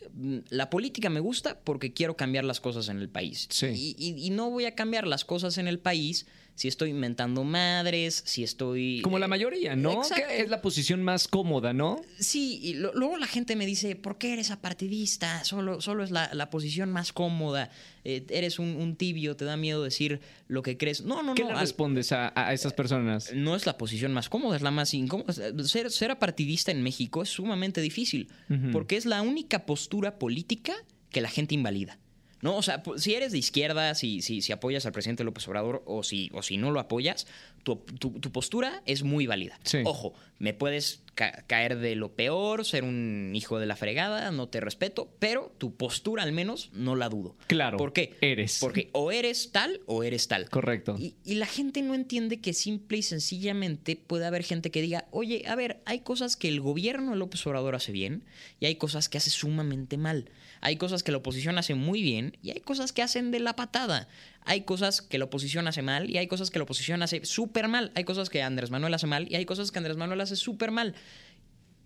[0.50, 3.48] la política me gusta porque quiero cambiar las cosas en el país.
[3.50, 3.68] Sí.
[3.68, 7.44] Y, y- y no voy a cambiar las cosas en el país si estoy inventando
[7.44, 9.00] madres, si estoy...
[9.04, 10.02] Como la eh, mayoría, ¿no?
[10.02, 12.02] Que es la posición más cómoda, ¿no?
[12.20, 15.44] Sí, y lo- luego la gente me dice, ¿por qué eres apartidista?
[15.44, 17.70] Solo, solo es la, la posición más cómoda.
[18.04, 21.02] Eh, eres un, un tibio, te da miedo decir lo que crees.
[21.04, 21.50] No, no, ¿Qué no.
[21.50, 23.32] le al- respondes a, a esas personas?
[23.36, 25.34] no es la posición más cómoda, es la más incómoda.
[25.64, 28.30] Ser, ser apartidista en México es sumamente difícil,
[28.72, 30.74] porque es la única postura política
[31.12, 32.00] que la gente invalida.
[32.42, 32.56] ¿No?
[32.56, 36.04] O sea, si eres de izquierda, si, si, si apoyas al presidente López Obrador o
[36.04, 37.26] si, o si no lo apoyas,
[37.64, 39.60] tu, tu- tu postura es muy válida.
[39.64, 39.80] Sí.
[39.86, 44.48] Ojo, me puedes ca- caer de lo peor, ser un hijo de la fregada, no
[44.48, 47.36] te respeto, pero tu postura al menos no la dudo.
[47.48, 47.78] Claro.
[47.78, 48.16] ¿Por qué?
[48.22, 48.60] Eres.
[48.62, 50.50] Porque o eres tal o eres tal.
[50.50, 50.96] Correcto.
[50.98, 55.08] Y, y la gente no entiende que simple y sencillamente puede haber gente que diga,
[55.12, 58.24] oye, a ver, hay cosas que el gobierno de López Obrador hace bien
[58.60, 60.30] y hay cosas que hace sumamente mal.
[60.62, 63.56] Hay cosas que la oposición hace muy bien y hay cosas que hacen de la
[63.56, 64.08] patada.
[64.50, 67.68] Hay cosas que la oposición hace mal y hay cosas que la oposición hace súper
[67.68, 67.92] mal.
[67.96, 70.72] Hay cosas que Andrés Manuel hace mal y hay cosas que Andrés Manuel hace súper
[70.72, 70.96] mal.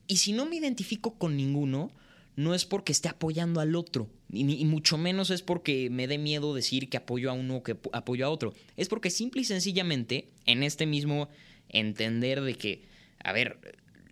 [0.08, 1.92] Y si no me identifico con ninguno,
[2.36, 6.54] no es porque esté apoyando al otro, y, mucho menos es porque me dé miedo
[6.54, 8.54] decir que apoyo a uno o que ap- apoyo a otro.
[8.78, 11.30] Es porque simple y sencillamente, en este mismo
[11.68, 12.84] entender de que,
[13.24, 13.58] a ver,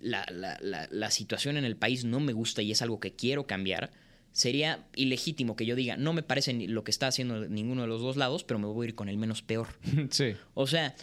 [0.01, 3.91] la situación en el país no me gusta y es algo que quiero cambiar,
[4.39, 7.89] sería ilegítimo que yo diga, no me parece ni lo que está haciendo ninguno de
[7.89, 9.67] los dos lados, pero me voy a ir con el menos peor.
[10.11, 10.33] sí.
[10.53, 10.95] O sea,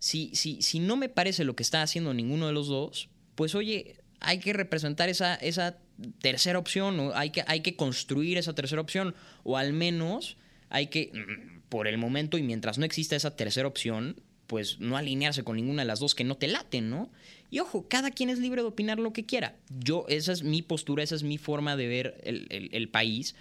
[0.00, 3.54] si, si, si no me parece lo que está haciendo ninguno de los dos, pues
[3.54, 5.78] oye, hay que representar esa, esa
[6.18, 10.36] tercera opción, o hay que, hay que construir esa tercera opción, o al menos
[10.68, 14.96] hay que, mm, por el momento y mientras no exista esa tercera opción, pues no
[14.96, 17.12] alinearse con ninguna de las dos que no te laten, ¿no?
[17.54, 19.54] Y ojo, cada quien es libre de opinar lo que quiera.
[19.78, 23.36] Yo, esa es mi postura, esa es mi forma de ver el, el- país.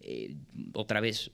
[0.00, 0.36] Eh,
[0.72, 1.30] otra vez,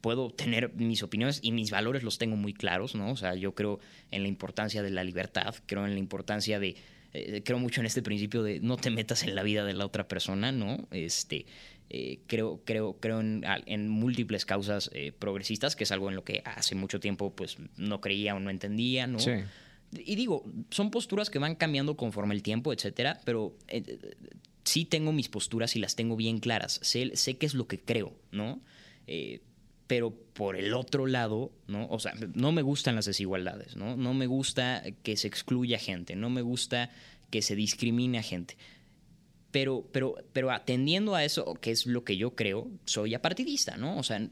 [0.00, 3.12] puedo tener mis opiniones y mis valores los tengo muy claros, ¿no?
[3.12, 3.78] O sea, yo creo
[4.10, 6.74] en la importancia de la libertad, creo en la importancia de,
[7.12, 9.86] eh, creo mucho en este principio de no te metas en la vida de la
[9.86, 10.88] otra persona, ¿no?
[10.90, 11.46] Este,
[11.88, 16.42] eh, creo, creo, creo en, en múltiples causas progresistas, que es algo en lo que
[16.44, 19.20] hace mucho tiempo pues no creía o no entendía, ¿no?
[19.20, 19.30] Sí.
[19.92, 23.98] Y digo, son posturas que van cambiando conforme el tiempo, etcétera, pero eh,
[24.64, 26.78] sí tengo mis posturas y las tengo bien claras.
[26.82, 28.60] Sé, sé qué es lo que creo, ¿no?
[29.06, 29.40] Eh,
[29.86, 31.88] pero por el otro lado, ¿no?
[31.88, 33.96] O sea, no me gustan las desigualdades, ¿no?
[33.96, 36.90] No me gusta que se excluya gente, no me gusta
[37.30, 38.56] que se discrimine a gente.
[39.50, 43.96] Pero, pero, pero atendiendo a eso, que es lo que yo creo, soy apartidista, ¿no?
[43.96, 44.28] O sea,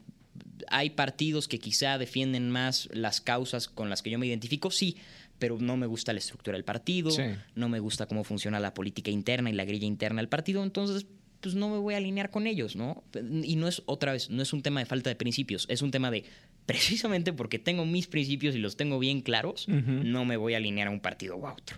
[0.69, 4.97] hay partidos que quizá defienden más las causas con las que yo me identifico, sí,
[5.39, 7.23] pero no me gusta la estructura del partido, Sí.
[7.55, 11.05] no me gusta cómo funciona la política interna y la grilla interna del partido, entonces
[11.39, 13.03] pues no me voy a alinear con ellos, ¿no?
[13.43, 15.91] Y no es otra vez, no es un tema de falta de principios, es un
[15.91, 16.23] tema de
[16.65, 20.87] precisamente porque tengo mis principios y los tengo bien claros, no me voy a alinear
[20.87, 21.77] a un partido o a otro.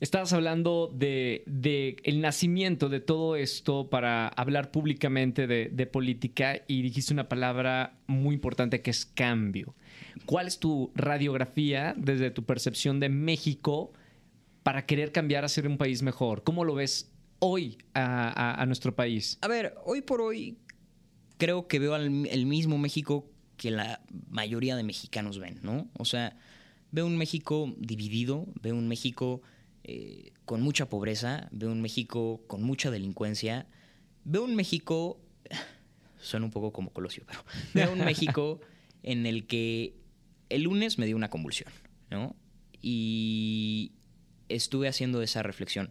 [0.00, 1.44] Estabas hablando de,
[2.02, 8.34] el nacimiento de todo esto para hablar públicamente de, política y dijiste una palabra muy
[8.34, 9.74] importante que es cambio.
[10.26, 13.92] ¿Cuál es tu radiografía desde tu percepción de México
[14.62, 16.42] para querer cambiar a ser un país mejor?
[16.42, 19.38] ¿Cómo lo ves hoy a nuestro país?
[19.42, 20.58] A ver, hoy por hoy
[21.38, 25.88] creo que veo al- el mismo México que la mayoría de mexicanos ven, ¿no?
[25.98, 26.36] O sea,
[26.90, 29.42] veo un México dividido, veo un México
[29.84, 33.66] eh, con mucha pobreza, veo un México con mucha delincuencia,
[34.24, 35.20] veo un México,
[36.18, 37.44] suena un poco como Colosio, pero
[37.74, 38.60] veo un México
[39.02, 39.94] en el que
[40.48, 41.70] el lunes me dio una convulsión,
[42.10, 42.34] ¿no?
[42.80, 43.92] Y
[44.48, 45.90] estuve haciendo esa reflexión.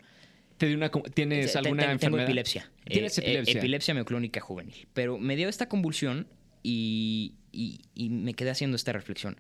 [0.58, 2.00] ¿Te dio una, ¿Tienes Te- alguna enfermedad?
[2.00, 2.72] Tengo epilepsia.
[2.86, 3.60] ¿Tienes Eh, eh, epilepsia?
[3.60, 4.88] epilepsia mioclónica juvenil.
[4.94, 6.28] Pero me dio esta convulsión
[6.62, 9.38] y, y- y me quedé haciendo esta reflexión.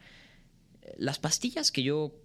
[0.97, 2.15] Las pastillas que yo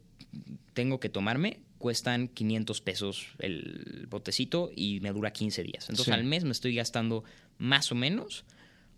[0.74, 5.84] tengo que tomarme cuestan 500 pesos el botecito y me dura 15 días.
[5.88, 6.10] Entonces Sí.
[6.12, 7.22] al mes me estoy gastando
[7.58, 8.44] más o menos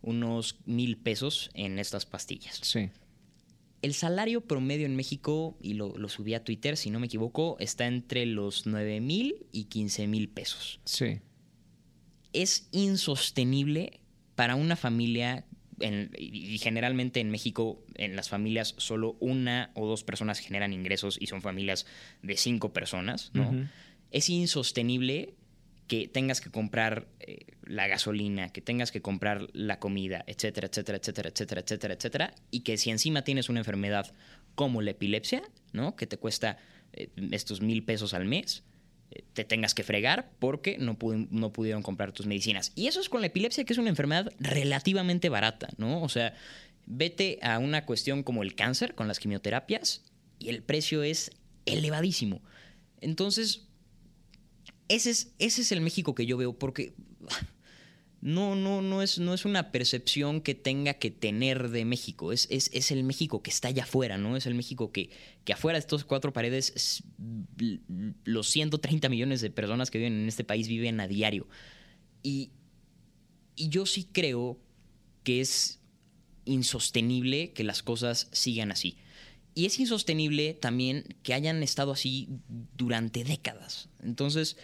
[0.03, 2.59] unos mil pesos en estas pastillas.
[2.63, 2.89] Sí.
[3.83, 7.57] El salario promedio en México, y lo, lo subí a Twitter si no me equivoco,
[7.61, 11.21] está entre los 9 mil y 15 mil pesos Sí.
[12.33, 14.01] es insostenible
[14.37, 15.45] para una familia,
[15.81, 21.17] en- y generalmente en México, en las familias, solo una o dos personas generan ingresos
[21.21, 21.87] y son familias
[22.23, 23.51] de cinco personas, ¿no?
[24.11, 25.35] Es insostenible
[25.87, 30.99] que tengas que comprar eh, la gasolina, que tengas que comprar la comida, etcétera, etcétera,
[30.99, 34.13] etcétera, etcétera, etcétera, etcétera, y que si encima tienes una enfermedad
[34.55, 35.97] como la epilepsia, ¿no?
[35.97, 36.59] Que te cuesta
[36.93, 38.63] eh, estos mil pesos al mes,
[39.33, 40.97] te tengas que fregar porque no,
[41.31, 42.73] no pudieron comprar tus medicinas.
[42.75, 46.03] Y eso es con la epilepsia, que es una enfermedad relativamente barata, ¿no?
[46.03, 46.35] O sea,
[46.87, 50.03] vete a una cuestión como el cáncer con las quimioterapias
[50.39, 51.33] y el precio es
[51.67, 52.41] elevadísimo.
[53.01, 53.67] Entonces,
[54.89, 56.95] ese es, ese es el México que yo veo, porque
[58.23, 62.33] no, no, no, es, no es una percepción que tenga que tener de México.
[62.33, 64.37] Es, es, es el México que está allá afuera, ¿no?
[64.37, 65.11] Es el México que,
[65.45, 67.03] que afuera de estos cuatro paredes,
[68.25, 71.49] los 130 millones de personas que viven en este país viven a diario.
[72.23, 72.51] Y,
[73.57, 74.59] y yo sí creo
[75.25, 75.81] que es
[76.45, 78.99] insostenible que las cosas sigan así.
[79.55, 82.29] Y es insostenible también que hayan estado así
[82.77, 83.89] durante décadas.
[84.03, 84.59] Entonces,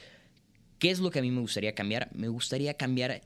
[0.78, 2.10] ¿qué es lo que a mí me gustaría cambiar?
[2.14, 3.22] Me gustaría cambiar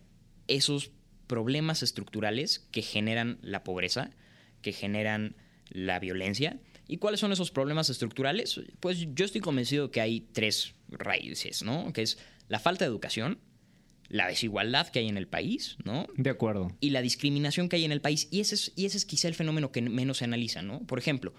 [0.57, 0.91] esos
[1.27, 4.11] problemas estructurales que generan la pobreza,
[4.63, 5.37] que generan
[5.71, 6.59] la violencia.
[6.89, 8.61] ¿Y cuáles son esos problemas estructurales?
[8.81, 11.93] Pues yo estoy convencido que hay tres raíces, ¿no?
[11.93, 13.39] Que es la falta de educación,
[14.09, 16.09] la desigualdad que hay en el país, ¿no?
[16.17, 16.77] De acuerdo.
[16.81, 18.27] y la discriminación que hay en el país.
[18.33, 20.81] Y ese es, y ese es quizá el fenómeno que menos se analiza, ¿no?
[20.85, 21.33] Por ejemplo,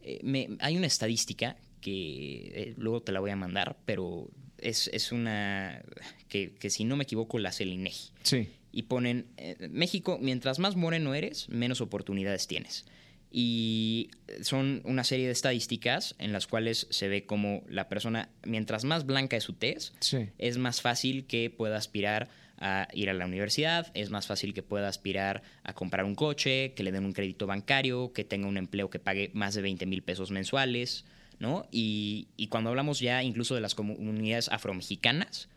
[0.00, 4.88] eh, me- hay una estadística que eh, luego te la voy a mandar, pero es,
[4.92, 5.82] es una
[6.28, 8.10] que, que si no me equivoco la hace el INEGI.
[8.22, 8.48] Sí.
[8.72, 12.84] Y ponen, eh, México, mientras más moreno eres, menos oportunidades tienes.
[13.30, 14.10] Y
[14.42, 19.04] son una serie de estadísticas en las cuales se ve como la persona, mientras más
[19.04, 20.28] blanca es su tez, Sí.
[20.38, 22.28] es más fácil que pueda aspirar
[22.60, 26.72] a ir a la universidad, es más fácil que pueda aspirar a comprar un coche,
[26.74, 29.86] que le den un crédito bancario, que tenga un empleo que pague más de 20
[29.86, 31.04] mil pesos mensuales,
[31.38, 31.66] ¿no?
[31.70, 35.48] Y, y cuando hablamos ya incluso de las comunidades afromexicanas,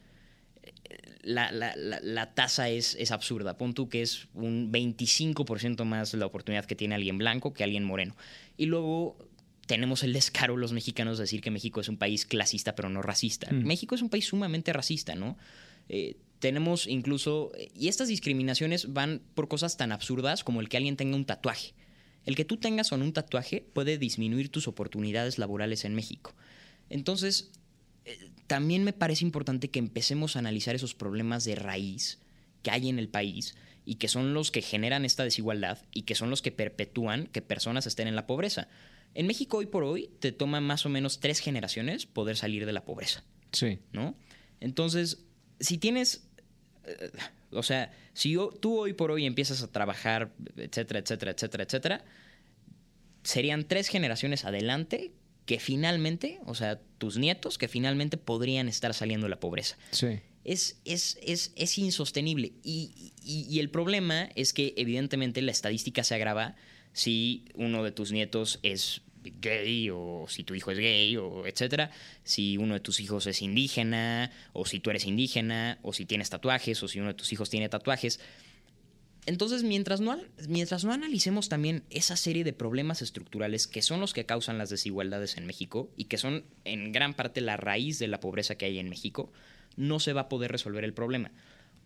[0.63, 0.73] eh,
[1.23, 3.57] la, la- la- la tasa es, es absurda.
[3.57, 7.83] Pon tú que es un 25% más la oportunidad que tiene alguien blanco que alguien
[7.83, 8.15] moreno.
[8.57, 9.17] Y luego
[9.67, 13.01] tenemos el descaro los mexicanos de decir que México es un país clasista pero no
[13.01, 13.51] racista.
[13.51, 13.63] Mm.
[13.65, 15.37] México es un país sumamente racista, ¿no?
[15.89, 20.97] Eh, tenemos incluso, y estas discriminaciones van por cosas tan absurdas como el que alguien
[20.97, 21.73] tenga un tatuaje.
[22.25, 26.35] El que tú tengas o no un tatuaje puede disminuir tus oportunidades laborales en México.
[26.89, 27.51] Entonces,
[28.05, 32.19] eh, también me parece importante que empecemos a analizar esos problemas de raíz
[32.63, 33.55] que hay en el país
[33.85, 37.41] y que son los que generan esta desigualdad y que son los que perpetúan que
[37.41, 38.67] personas estén en la pobreza.
[39.13, 42.73] En México hoy por hoy te toma más o menos tres generaciones poder salir de
[42.73, 43.23] la pobreza.
[43.51, 43.79] Sí.
[43.91, 44.15] ¿no?
[44.59, 45.25] Entonces,
[45.59, 46.27] si tienes,
[46.85, 47.11] eh,
[47.51, 52.05] o sea, si yo- tú hoy por hoy empiezas a trabajar, etcétera, etcétera, etcétera, etcétera,
[53.23, 55.11] serían tres generaciones adelante
[55.45, 59.77] que finalmente, o sea, tus nietos que finalmente podrían estar saliendo de la pobreza.
[59.91, 60.19] Sí.
[60.43, 62.53] Es, es, es, es insostenible.
[62.63, 66.55] Y, y- y el problema es que evidentemente la estadística se agrava
[66.93, 71.91] si uno de tus nietos es gay o si tu hijo es gay o etcétera,
[72.23, 76.29] si uno de tus hijos es indígena o si tú eres indígena o si tienes
[76.29, 78.19] tatuajes o si uno de tus hijos tiene tatuajes.
[79.27, 84.13] Entonces, mientras no, mientras no analicemos también esa serie de problemas estructurales que son los
[84.13, 88.07] que causan las desigualdades en México y que son en gran parte la raíz de
[88.07, 89.31] la pobreza que hay en México,
[89.77, 91.31] no se va a poder resolver el problema.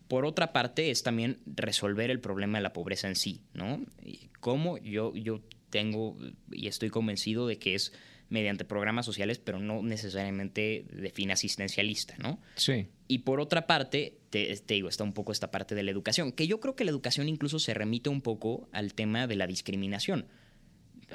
[0.08, 3.84] Por otra parte, es también resolver el problema de la pobreza en sí, ¿no?
[4.40, 4.78] ¿Cómo?
[4.78, 6.18] Yo, yo tengo
[6.52, 7.94] y estoy convencido de que es
[8.30, 12.40] mediante programas sociales, pero no necesariamente de fin asistencialista, ¿no?
[12.56, 12.88] Sí.
[13.08, 16.32] Y por otra parte, te, te digo, está un poco esta parte de la educación,
[16.32, 19.46] que yo creo que la educación incluso se remite un poco al tema de la
[19.46, 20.26] discriminación.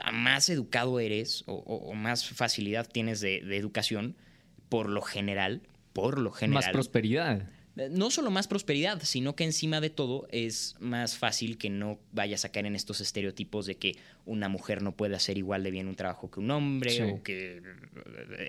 [0.05, 4.17] A más educado eres o, o- o más facilidad tienes de, de educación,
[4.69, 5.63] por lo general,
[5.93, 6.63] por lo general.
[6.65, 7.49] Más prosperidad.
[7.81, 11.99] Eh, no solo más prosperidad, sino que encima de todo es más fácil que no
[12.13, 15.71] vayas a caer en estos estereotipos de que una mujer no puede hacer igual de
[15.71, 17.03] bien un trabajo que un hombre Sí.
[17.03, 17.63] o que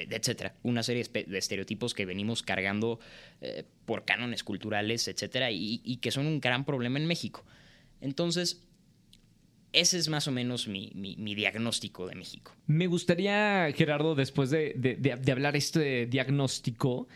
[0.10, 3.00] etcétera, una serie de estereotipos que venimos cargando
[3.42, 7.44] eh, por cánones culturales, etcétera, y, y que son un gran problema en México.
[8.02, 8.62] Entonces,
[9.74, 12.54] ese es más o menos mi, mi- mi diagnóstico de México.
[12.68, 17.08] Me gustaría, Gerardo, después de, de- de- de hablar este diagnóstico,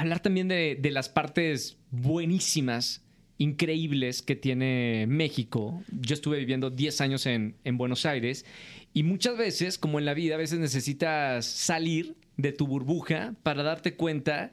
[0.00, 3.04] hablar también de, de las partes buenísimas,
[3.38, 5.82] increíbles que tiene México.
[6.00, 8.44] Yo estuve viviendo 10 años en, en Buenos Aires
[8.92, 13.62] y muchas veces, como en la vida, a veces necesitas salir de tu burbuja para
[13.62, 14.52] darte cuenta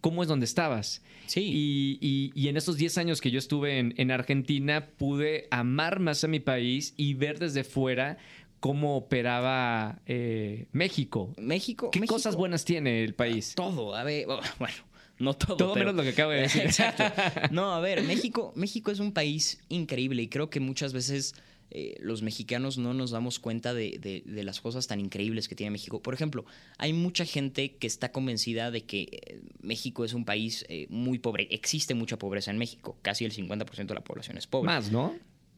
[0.00, 1.02] cómo es donde estabas.
[1.26, 1.40] Sí.
[1.42, 6.00] Y, y- y en esos 10 años que yo estuve en, en Argentina, pude amar
[6.00, 8.18] más a mi país y ver desde fuera
[8.64, 11.34] cómo operaba eh, México.
[11.36, 11.90] México.
[11.90, 13.52] ¿Qué México- cosas buenas tiene el país?
[13.54, 14.74] Todo, a ver, oh, bueno,
[15.18, 15.58] no todo.
[15.58, 16.62] Todo pero- menos lo que acabo de decir.
[16.64, 17.04] Exacto.
[17.50, 21.34] No, a ver, México, México es un país increíble y creo que muchas veces
[21.70, 25.54] eh, los mexicanos no nos damos cuenta de, de- de las cosas tan increíbles que
[25.54, 26.00] tiene México.
[26.00, 26.46] Por ejemplo,
[26.78, 31.18] hay mucha gente que está convencida de que eh, México es un país eh, muy
[31.18, 31.48] pobre.
[31.50, 32.96] Existe mucha pobreza en México.
[33.02, 34.66] Casi el 50% de la población es pobre.
[34.66, 35.14] Más, ¿no?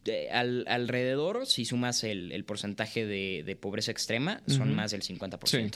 [0.07, 5.03] Eh, al- alrededor, si sumas el, el porcentaje de, de pobreza extrema, son más del
[5.03, 5.47] 50%.
[5.47, 5.71] Sí.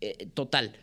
[0.00, 0.76] Eh, total.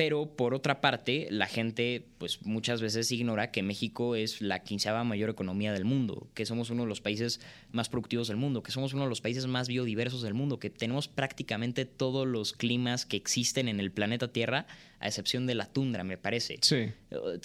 [0.00, 5.04] Pero por otra parte, la gente, pues muchas veces ignora que México es la quinceava
[5.04, 7.38] mayor economía del mundo, que somos uno de los países
[7.70, 10.70] más productivos del mundo, que somos uno de los países más biodiversos del mundo, que
[10.70, 14.66] tenemos prácticamente todos los climas que existen en el planeta Tierra,
[15.00, 16.76] a excepción de la tundra, me parece Sí.
[16.76, 16.94] eh,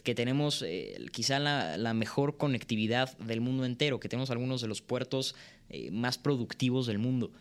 [0.01, 4.69] que tenemos eh, quizá la, la mejor conectividad del mundo entero, que tenemos algunos de
[4.69, 5.35] los puertos
[5.67, 7.33] eh, más productivos del mundo.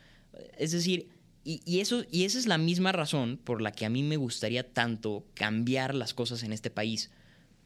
[0.58, 1.06] Es decir,
[1.44, 4.16] y, y eso, y esa es la misma razón por la que a mí me
[4.16, 7.10] gustaría tanto cambiar las cosas en este país,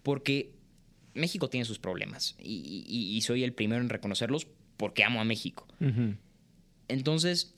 [0.03, 0.53] porque
[1.15, 5.25] México tiene sus problemas y, y- y soy el primero en reconocerlos porque amo a
[5.25, 5.67] México.
[6.89, 7.55] Entonces,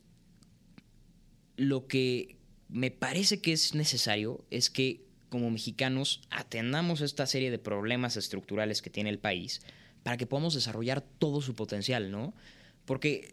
[1.57, 2.37] lo que
[2.69, 8.83] me parece que es necesario es que como mexicanos atendamos esta serie de problemas estructurales
[8.83, 9.61] que tiene el país
[10.03, 12.35] para que podamos desarrollar todo su potencial, ¿no?
[12.87, 13.33] Porque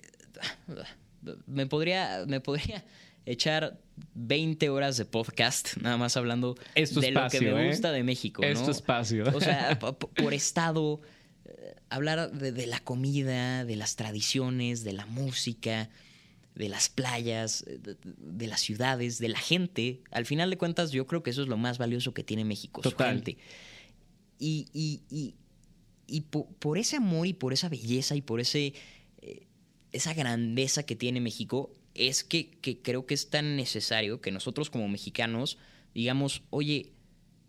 [1.45, 2.84] me podría, me podría
[3.26, 3.80] echar
[4.13, 7.68] 20 horas de podcast nada más hablando de lo que me ¿eh?
[7.70, 8.65] gusta de México, Es ¿no?
[8.65, 9.26] tu espacio.
[9.36, 11.01] O sea, por estado,
[11.45, 15.89] eh, hablar de, de la comida, de las tradiciones, de la música,
[16.55, 20.01] de las playas, eh, de, de las ciudades, de la gente.
[20.11, 22.82] Al final de cuentas, yo creo que eso es lo más valioso que tiene México,
[22.84, 23.15] su Total.
[23.15, 23.38] gente.
[24.39, 25.36] Y, y- y-
[26.09, 28.74] y po- por, ese amor y por esa belleza y por ese,
[29.91, 34.69] esa grandeza que tiene México, es que, que creo que es tan necesario que nosotros
[34.69, 35.57] como mexicanos
[35.97, 36.91] digamos, oye,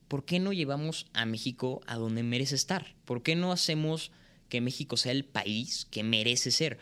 [0.09, 2.95] ¿por qué no llevamos a México a donde merece estar?
[3.05, 4.11] ¿Por qué no hacemos
[4.49, 6.79] que México sea el país que merece ser?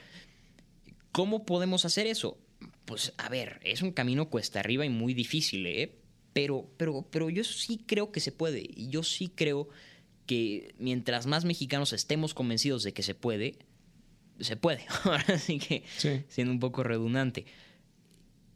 [1.10, 2.38] ¿Cómo podemos hacer eso?
[2.84, 5.98] Pues a ver, es un camino cuesta arriba y muy difícil, ¿eh?
[6.32, 8.62] Pero, pero, pero yo sí creo que se puede.
[8.72, 9.68] Y yo sí creo
[10.26, 13.58] que mientras más mexicanos estemos convencidos de que se puede,
[14.40, 14.84] se puede.
[15.04, 16.22] Ahora sí que, Sí.
[16.28, 17.46] siendo un poco redundante.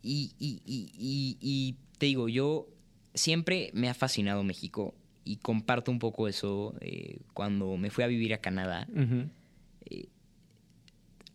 [0.03, 2.68] Y, y- y- y- y te digo, yo
[3.14, 8.07] siempre me ha fascinado México y comparto un poco eso eh, cuando me fui a
[8.07, 8.89] vivir a Canadá.
[8.95, 9.28] Ujú.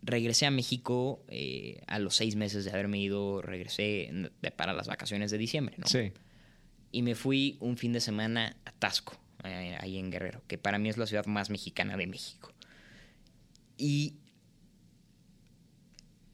[0.01, 4.87] Regresé a México eh, a los seis meses de haberme ido, regresé de- para las
[4.87, 5.87] vacaciones de diciembre, ¿no?
[5.87, 6.11] Sí.
[6.91, 10.77] Y me fui un fin de semana a Tasco, eh, ahí en Guerrero, que para
[10.77, 12.51] mí es la ciudad más mexicana de México.
[13.77, 14.13] Y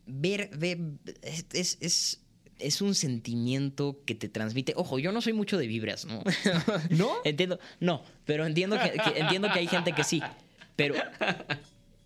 [0.06, 0.80] ver, ver
[1.54, 2.20] es, es,
[2.60, 4.74] es, un sentimiento que te transmite.
[4.76, 6.24] Ojo, yo no soy mucho de vibras, ¿no?
[6.90, 7.12] ¿No?
[7.24, 10.22] entiendo, no, pero entiendo que, que- entiendo que hay gente que sí.
[10.76, 10.96] Pero,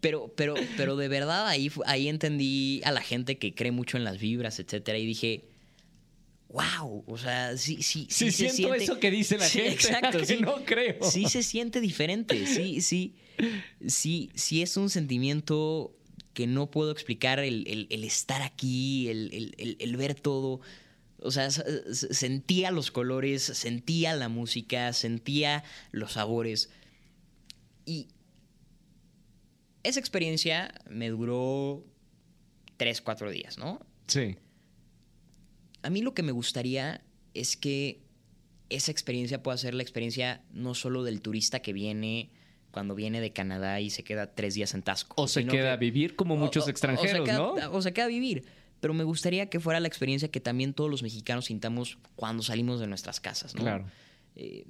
[0.02, 4.04] pero, pero, pero de verdad ahí, ahí entendí a la gente que cree mucho en
[4.04, 5.46] las vibras, etcétera, y dije,
[6.50, 9.74] wow, o sea, sí, sí, Sí, se siento siente- eso que dice la Sí, gente.
[9.74, 10.38] Exacto, que sí.
[10.40, 11.04] no creo.
[11.04, 13.16] Sí se siente diferente, sí, sí,
[13.88, 15.96] sí, sí es un sentimiento
[16.36, 20.60] que no puedo explicar el, el- el estar aquí, el, el- ver todo.
[21.20, 26.70] O sea, sentía los colores, sentía la música, sentía los sabores.
[27.86, 28.10] Y
[29.84, 31.84] esa experiencia me duró
[32.78, 33.80] tres, cuatro días, ¿no?
[34.08, 34.36] Sí.
[35.84, 37.02] A mí lo que me gustaría
[37.34, 38.02] es que
[38.70, 42.30] esa experiencia pueda ser la experiencia no solo del turista que viene
[42.76, 45.14] cuando viene de Canadá y se queda tres días en Tasco.
[45.18, 47.54] O se queda a vivir como muchos o- extranjeros, queda- ¿no?
[47.72, 48.44] O se queda a vivir.
[48.82, 52.82] Pero me gustaría que fuera la experiencia que también todos los mexicanos sintamos cuando salimos
[52.82, 53.62] de nuestras casas, ¿no?
[53.62, 53.86] Claro.
[54.36, 54.66] Eh,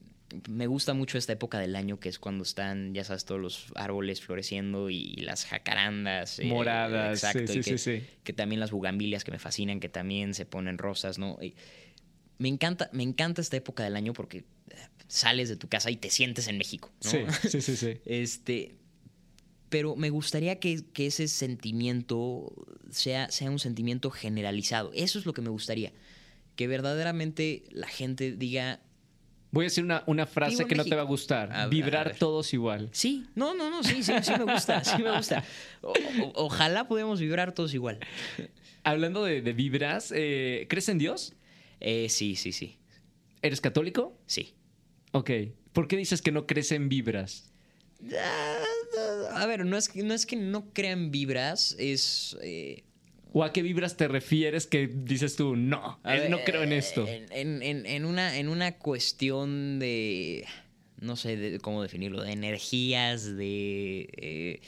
[0.48, 3.66] me gusta mucho esta época del año que es cuando están, ya sabes, todos los
[3.74, 6.38] árboles floreciendo y las jacarandas.
[6.38, 7.24] eh, Moradas.
[7.24, 7.52] exacto.
[7.52, 8.08] Sí, y sí, que, sí, sí.
[8.24, 11.40] que también las bugambilias que me fascinan, que también se ponen rosas, ¿no?
[11.42, 11.56] Y
[12.38, 14.76] me encanta, me encanta esta época del año porque eh,
[15.08, 17.10] sales de tu casa y te sientes en México, ¿no?
[17.12, 17.20] Sí,
[17.50, 17.94] sí, sí, sí.
[18.06, 18.76] Este,
[19.70, 22.54] pero me gustaría que, que ese sentimiento
[22.92, 24.92] sea, sea un sentimiento generalizado.
[24.94, 25.92] Eso es lo que me gustaría.
[26.56, 28.80] Que verdaderamente la gente diga,
[29.52, 31.52] Voy a decir una, una frase que no te va a gustar.
[31.54, 32.90] A- Vibrar todos igual.
[32.92, 35.44] sí, no, no, no, sí, sí, sí me gusta, sí me gusta.
[35.82, 38.00] O- o- ojalá podamos vibrar todos igual.
[38.84, 41.34] Hablando de, de vibras, eh, ¿crees en Dios?
[41.80, 42.78] Eh, sí, sí, sí,
[43.42, 44.18] ¿Eres católico?
[44.26, 44.54] sí.
[45.12, 45.30] Ok.
[45.74, 47.52] ¿Por qué dices que no crees en vibras?
[48.18, 48.64] Ah,
[49.42, 52.38] A ver, no es, que- no es que no crean vibras, es...
[52.42, 52.84] eh,
[53.34, 56.72] ¿O a qué vibras te refieres que dices tú, no, eh, ver, no creo en
[56.72, 57.06] esto?
[57.08, 60.46] En, en- en- en una, en una cuestión de.
[61.02, 62.24] No sé de- cómo definirlo.
[62.24, 64.08] De energías, de.
[64.16, 64.62] eh,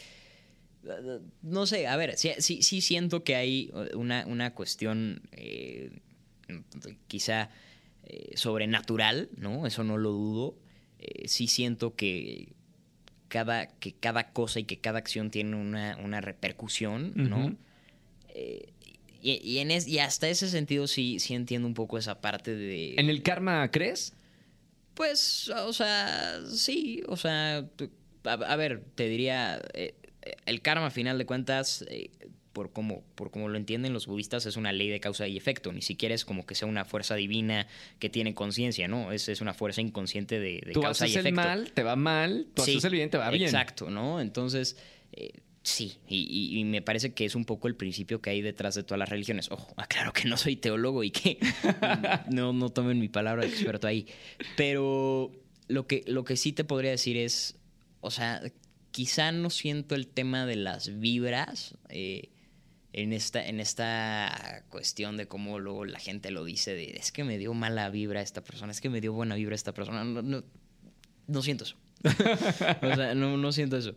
[1.42, 5.92] no sé, a ver, sí, sí, sí siento que hay una, una cuestión eh,
[7.08, 7.50] quizá
[8.04, 9.66] eh, sobrenatural, ¿no?
[9.68, 10.56] Eso no lo dudo.
[11.00, 12.54] Eh, sí siento que
[13.28, 17.56] cada, que cada cosa y que cada acción tiene una, una repercusión, ¿no?
[18.30, 18.74] Eh,
[19.22, 22.56] y, y en es- y hasta ese sentido sí, sí entiendo un poco esa parte
[22.56, 22.94] de...
[22.98, 24.14] ¿En el karma crees?
[24.94, 27.68] Pues, o sea, sí, o sea,
[28.24, 29.96] a, a ver, te diría, eh,
[30.46, 32.10] el karma a final de cuentas, eh,
[32.58, 35.72] por como, por como lo entienden los budistas, es una ley de causa y efecto,
[35.72, 37.68] ni siquiera es como que sea una fuerza divina
[38.00, 39.12] que tiene conciencia, ¿no?
[39.12, 41.42] Es, es una fuerza inconsciente de, de Tú causa haces y el efecto.
[41.48, 43.44] mal, te va mal, tú Sí, haces el bien, te va bien.
[43.44, 44.20] Exacto, ¿no?
[44.20, 44.76] Entonces,
[45.14, 48.82] eh, sí, y me parece que es un poco el principio que hay detrás de
[48.82, 49.52] todas las religiones.
[49.52, 51.38] Ojo, aclaro que no soy teólogo y que
[52.32, 54.08] no, no tomen mi palabra de experto ahí.
[54.56, 55.32] Pero
[55.68, 57.56] lo que, lo que sí te podría decir es,
[58.02, 58.42] o sea,
[58.92, 61.76] quizá no siento el tema de las vibras.
[61.90, 62.30] eh,
[62.98, 67.24] en esta, en esta cuestión de cómo luego la gente lo dice de es que
[67.24, 70.04] me dio mala vibra esta persona, es que me dio buena vibra esta persona.
[70.04, 70.44] No, no,
[71.28, 71.76] no siento eso.
[72.04, 73.94] o sea, no, no siento eso.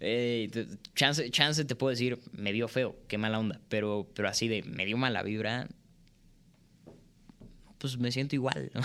[0.00, 0.50] Eh,
[0.94, 3.58] chance, chance te puedo decir, me vio feo, qué mala onda.
[3.70, 5.66] Pero, pero así de, me dio mala vibra.
[7.78, 8.70] Pues me siento igual.
[8.74, 8.80] ¿no?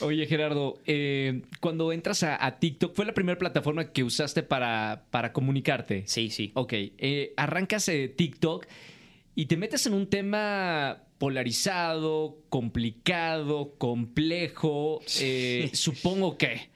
[0.06, 5.04] Oye, Gerardo, eh, cuando entras a, a TikTok, ¿fue la primera plataforma que usaste para,
[5.10, 6.04] para comunicarte?
[6.06, 6.50] sí, sí.
[6.54, 8.66] Ok, eh, arrancas eh, TikTok
[9.34, 15.00] y te metes en un tema polarizado, complicado, complejo.
[15.20, 16.71] eh, supongo que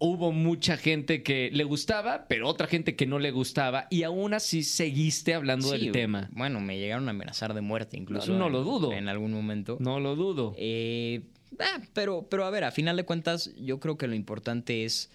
[0.00, 4.32] hubo mucha gente que le gustaba, pero otra gente que no le gustaba, y aún
[4.34, 6.28] así seguiste hablando Sí, del tema.
[6.32, 8.32] Bueno, me llegaron a amenazar de muerte incluso.
[8.32, 8.92] No, no en- lo dudo.
[8.92, 9.76] En algún momento.
[9.80, 10.54] No lo dudo.
[10.56, 11.22] Eh,
[11.58, 15.10] ah, pero, pero a ver, a final de cuentas, yo creo que lo importante es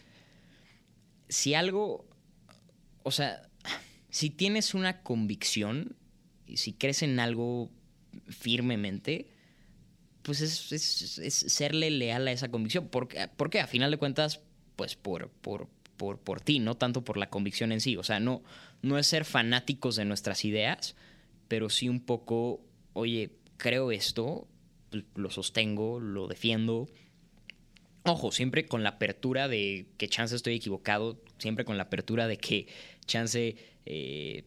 [1.29, 2.05] si algo,
[3.03, 3.41] o sea,
[4.09, 5.95] si tienes una convicción
[6.45, 7.71] y si crees en algo
[8.27, 9.27] firmemente,
[10.23, 12.88] pues es, es- es serle leal a esa convicción.
[12.89, 14.41] Porque, porque a final de cuentas,
[14.76, 15.67] pues por, por,
[15.97, 17.97] por, por ti, no tanto por la convicción en sí.
[17.97, 18.43] O sea, no,
[18.82, 20.95] no es ser fanáticos de nuestras ideas,
[21.47, 22.61] pero sí un poco,
[22.93, 24.47] oye, creo esto,
[25.15, 26.88] lo sostengo, lo defiendo.
[28.03, 32.38] Ojo, siempre con la apertura de que chance estoy equivocado, siempre con la apertura de
[32.38, 32.67] que
[33.05, 33.55] chance
[33.86, 34.43] eh,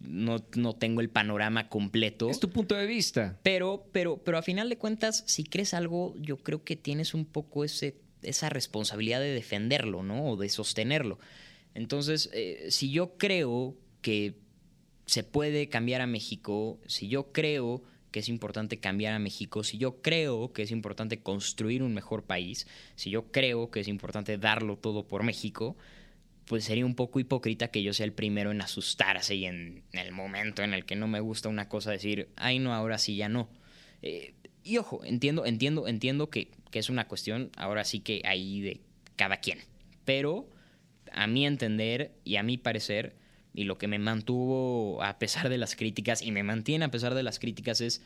[0.00, 2.28] no, no tengo el panorama completo.
[2.28, 3.38] Es tu punto de vista.
[3.42, 7.24] Pero, pero, pero a final de cuentas, si crees algo, yo creo que tienes un
[7.24, 10.30] poco ese, esa responsabilidad de defenderlo, ¿no?
[10.30, 11.18] O de sostenerlo.
[11.74, 14.34] Entonces, eh, si yo creo que
[15.06, 19.78] se puede cambiar a México, si yo creo que es importante cambiar a México, si
[19.78, 22.66] yo creo que es importante construir un mejor país,
[22.96, 25.76] si yo creo que es importante darlo todo por México,
[26.46, 30.10] pues sería un poco hipócrita que yo sea el primero en asustarse y en el
[30.10, 33.28] momento en el que no me gusta una cosa decir, ay no, ahora sí ya
[33.28, 33.48] no.
[34.02, 38.60] Eh, y ojo, entiendo, entiendo, entiendo que, que es una cuestión ahora sí que ahí
[38.60, 38.80] de
[39.16, 39.58] cada quien.
[40.04, 40.48] Pero
[41.12, 43.16] a mi entender y a mi parecer,
[43.52, 47.14] y lo que me mantuvo a pesar de las críticas y me mantiene a pesar
[47.14, 48.02] de las críticas es,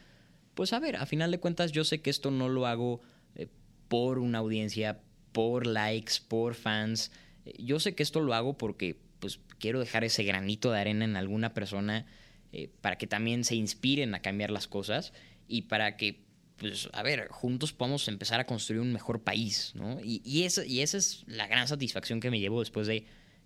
[0.54, 3.00] pues a ver, a final de cuentas yo sé que esto no lo hago
[3.34, 3.48] eh,
[3.88, 5.00] por una audiencia,
[5.32, 7.10] por likes, por fans.
[7.44, 11.04] Eh, Yo sé que esto lo hago porque pues quiero dejar ese granito de arena
[11.04, 12.06] en alguna persona
[12.52, 15.12] eh, para que también se inspiren a cambiar las cosas
[15.48, 16.24] y para que
[16.56, 19.98] pues, a ver, juntos podamos empezar a construir un mejor país, ¿no?
[20.02, 23.04] Y, y, esa, y esa es la gran satisfacción que me llevo después de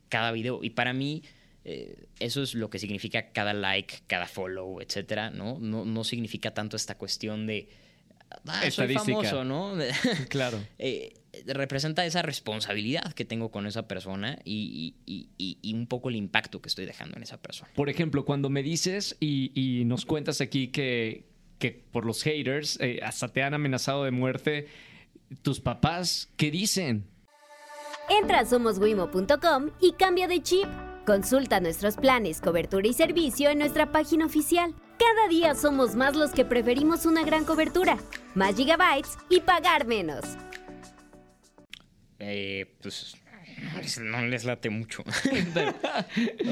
[0.08, 0.62] cada video.
[0.62, 1.22] Y para mí,
[1.64, 5.58] eh, eso es lo que significa cada like, cada follow, etcétera, ¿no?
[5.58, 7.68] No, no significa tanto esta cuestión de.
[8.46, 9.74] Ah, soy famoso, ¿no?
[10.28, 10.60] Claro.
[10.78, 11.14] Eh,
[11.46, 16.16] representa esa responsabilidad que tengo con esa persona y, y- y- y un poco el
[16.16, 17.70] impacto que estoy dejando en esa persona.
[17.74, 21.24] Por ejemplo, cuando me dices y, y nos cuentas aquí que,
[21.58, 24.68] que por los haters eh, hasta te han amenazado de muerte,
[25.42, 27.06] tus papás, ¿qué dicen?
[28.08, 30.66] Entra a somoswimo.com y cambia de chip.
[31.06, 34.74] Consulta nuestros planes, cobertura y servicio en nuestra página oficial.
[34.98, 37.98] Cada día somos más los que preferimos una gran cobertura,
[38.34, 40.24] más gigabytes y pagar menos.
[42.18, 43.16] Eh, pues
[44.00, 45.04] no les, late mucho.
[45.54, 45.74] Pero,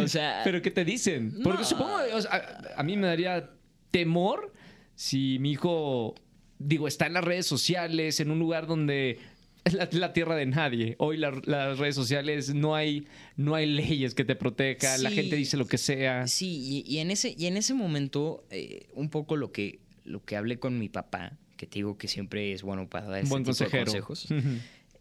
[0.02, 1.40] o sea, ¿Pero qué te dicen?
[1.42, 1.64] Porque No.
[1.64, 2.30] supongo, o sea,
[2.76, 3.50] a, a mí me daría
[3.90, 4.52] temor
[4.96, 6.14] si mi hijo,
[6.58, 9.18] digo, está en las redes sociales, en un lugar donde
[9.64, 10.96] es la, la tierra de nadie.
[10.98, 15.36] Hoy la- las redes sociales no hay, no hay leyes que te protejan, la gente
[15.36, 16.26] dice lo que sea.
[16.26, 20.24] Sí, y, y en ese, y en ese momento, eh, un poco lo que, lo
[20.24, 23.30] que hablé con mi papá, que te digo que siempre es bueno para dar este
[23.30, 24.04] buen tipo de consejero.
[24.06, 24.28] consejos.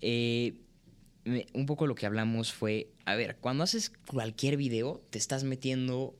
[0.01, 0.53] Eh,
[1.23, 5.43] me- un poco lo que hablamos fue, a ver, cuando haces cualquier video, te estás
[5.43, 6.15] metiendo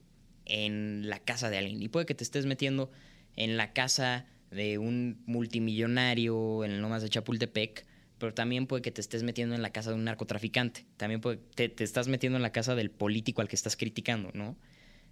[0.45, 1.82] en la casa de alguien.
[1.82, 2.91] Y puede que te estés metiendo
[3.36, 7.86] en la casa de un multimillonario en Lomas de Chapultepec,
[8.18, 10.86] pero también puede que te estés metiendo en la casa de un narcotraficante.
[10.98, 14.32] También puede, te, te estás metiendo en la casa del político al que estás criticando,
[14.34, 14.58] ¿no?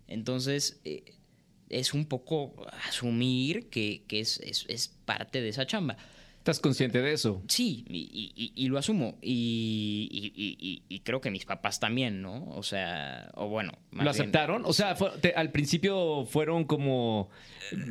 [0.08, 1.16] Entonces, eh,
[1.70, 2.54] es un poco
[2.88, 5.98] asumir que, es parte de esa chamba.
[6.44, 7.42] ¿Estás consciente de eso?
[7.48, 9.18] Sí, y, y- y- y lo asumo.
[9.22, 12.50] Y, creo que mis papás también, ¿no?
[12.50, 13.72] O sea, o bueno.
[13.92, 14.64] ¿Lo bien- aceptaron?
[14.66, 17.30] O sea, fue- te- al principio fueron como...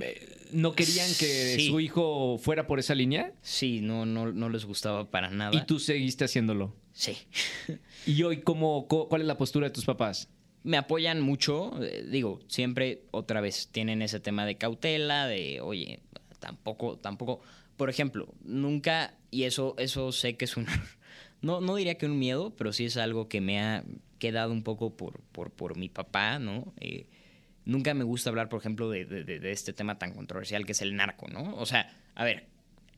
[0.02, 1.68] eh, ¿No querían que Sí.
[1.68, 3.32] su hijo fuera por esa línea?
[3.40, 5.56] Sí, no, no, no les gustaba para nada.
[5.56, 6.74] Y tú seguiste haciéndolo.
[6.92, 7.16] Sí.
[8.06, 10.28] ¿Y hoy cómo, cuál es la postura de tus papás?
[10.62, 11.72] Me apoyan mucho.
[11.82, 16.00] eh, digo, siempre otra vez tienen ese tema de cautela, de, oye,
[16.38, 17.40] tampoco, tampoco.
[17.76, 20.66] Por ejemplo, nunca, y eso, eso sé que es un.
[21.42, 23.82] No, no diría que un miedo, pero sí es algo que me ha
[24.20, 26.72] quedado un poco por, por, por mi papá, ¿no?
[26.78, 27.08] Eh,
[27.64, 30.82] nunca me gusta hablar, por ejemplo, de, de- de- este tema tan controversial que es
[30.82, 31.56] el narco, ¿no?
[31.56, 32.46] O sea, a ver,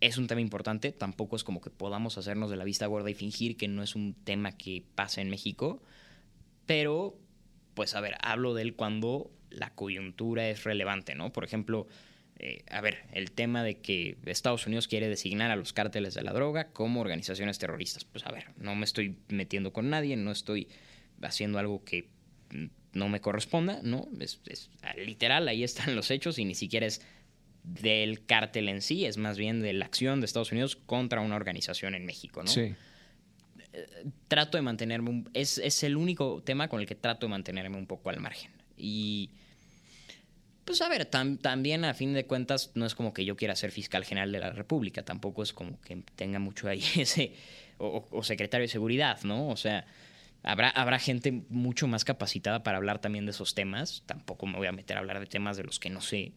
[0.02, 3.14] es un tema importante, tampoco es como que podamos hacernos de la vista gorda y
[3.14, 5.80] fingir que no es un tema que pasa en México,
[6.66, 7.16] pero,
[7.72, 11.32] pues a ver, hablo de él cuando la coyuntura es relevante, ¿no?
[11.32, 11.86] Por ejemplo,
[12.38, 16.22] eh, a ver, el tema de que Estados Unidos quiere designar a los cárteles de
[16.22, 18.04] la droga como organizaciones terroristas.
[18.04, 20.68] Pues a ver, no me estoy metiendo con nadie, no estoy
[21.22, 22.08] haciendo algo que
[22.92, 24.08] no me corresponda, ¿no?
[24.20, 27.00] Es, es, literal, ahí están los hechos y ni siquiera es
[27.64, 31.34] del cártel en sí, es más bien de la acción de Estados Unidos contra una
[31.36, 32.48] organización en México, ¿no?
[32.50, 32.74] Sí.
[34.28, 37.76] trato de mantenerme, un- es, es el único tema con el que trato de mantenerme
[37.76, 38.50] un poco al margen.
[38.76, 39.30] Y
[40.64, 43.56] pues a ver, tam- también a fin de cuentas no es como que yo quiera
[43.56, 47.34] ser fiscal general de la República, tampoco es como que tenga mucho ahí ese,
[47.78, 49.48] o, secretario de seguridad, ¿no?
[49.48, 49.86] O sea,
[50.42, 54.66] habrá, habrá gente mucho más capacitada para hablar también de esos temas, tampoco me voy
[54.66, 56.32] a meter a hablar de temas de los que no sé,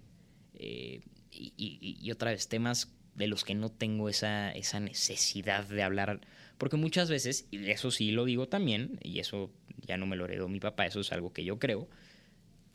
[0.56, 1.02] eh,
[1.32, 6.22] y otra vez temas de los que no tengo esa, esa necesidad de hablar,
[6.58, 9.52] porque muchas veces, y eso sí lo digo también, y eso
[9.86, 11.90] ya no me lo heredó mi papá, eso es algo que yo creo,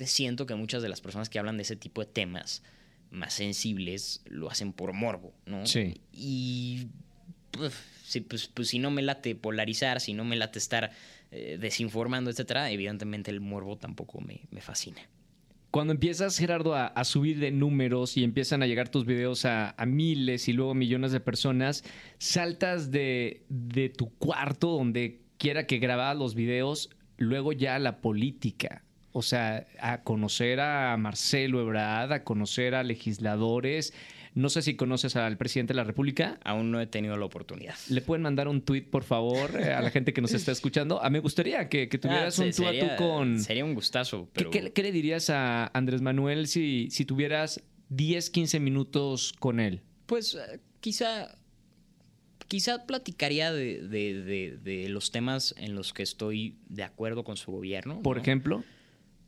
[0.07, 2.62] siento que muchas de las personas que hablan de ese tipo de temas
[3.11, 5.66] más sensibles lo hacen por morbo, ¿no?
[5.66, 6.00] Sí.
[6.12, 6.86] Y
[7.50, 7.74] pues,
[8.05, 10.92] si, pues, pues, si no me late polarizar, si no me late estar
[11.30, 15.03] eh, desinformando, etcétera, evidentemente el morbo tampoco me, me fascina.
[15.70, 19.70] Cuando empiezas, Gerardo, a, a subir de números y empiezan a llegar tus videos a,
[19.70, 21.84] a miles y luego millones de personas,
[22.18, 28.00] saltas de, de tu cuarto donde quiera que grababas los videos, luego ya a la
[28.00, 28.84] política.
[29.12, 33.92] O sea, a conocer a Marcelo Ebrard, a conocer a legisladores.
[34.34, 36.38] No sé si conoces al presidente de la República.
[36.42, 37.74] Aún no he tenido la oportunidad.
[37.90, 41.02] ¿Le pueden mandar un tweet, por favor, eh, a la gente que nos está escuchando?
[41.02, 43.38] A mí me gustaría que, que tuvieras Ah, un tú a tú con...
[43.40, 44.50] Sería un gustazo, ¿Qué, pero...
[44.50, 49.82] qué- qué le dirías a Andrés Manuel si, si tuvieras 10, 15 minutos con él?
[50.06, 51.36] Pues eh, quizá,
[52.48, 57.36] quizá platicaría de, de- de- de los temas en los que estoy de acuerdo con
[57.36, 58.00] su gobierno.
[58.02, 58.22] Por ¿no?
[58.22, 58.64] ejemplo,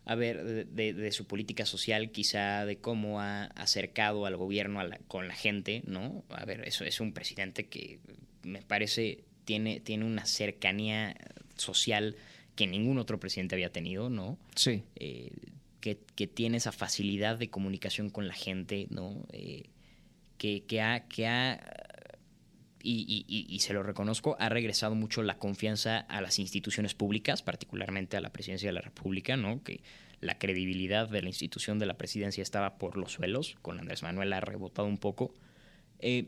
[0.06, 4.80] A ver, de, de- de su política social, quizá de cómo ha acercado al gobierno
[4.80, 6.24] a la- con la gente, ¿no?
[6.28, 8.00] A ver, eso es un presidente que
[8.42, 11.16] me parece tiene, tiene una cercanía
[11.56, 12.16] social
[12.54, 14.38] que ningún otro presidente había tenido, ¿no?
[14.54, 14.82] sí.
[14.96, 15.30] eh,
[15.80, 19.26] que, que tiene esa facilidad de comunicación con la gente, ¿no?
[19.32, 19.64] Eh,
[20.38, 21.73] que, que ha, que ha
[22.84, 27.42] y, y- y- se lo reconozco, ha regresado mucho la confianza a las instituciones públicas,
[27.42, 29.62] particularmente a la presidencia de la República, ¿no?
[29.62, 29.82] Que
[30.20, 34.32] la credibilidad de la institución de la presidencia estaba por los suelos, con Andrés Manuel
[34.34, 35.34] ha rebotado un poco.
[35.98, 36.26] Eh,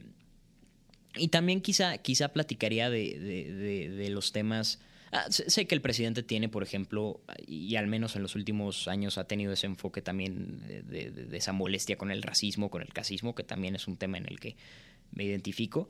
[1.16, 4.80] y también quizá, quizá platicaría de, de, los temas...
[5.12, 9.18] Ah, sé que el presidente tiene, por ejemplo, y al menos en los últimos años
[9.18, 13.44] ha tenido ese enfoque también de, esa molestia con el racismo, con el casismo, que
[13.44, 14.57] también es un tema en el que
[15.12, 15.86] me identifico.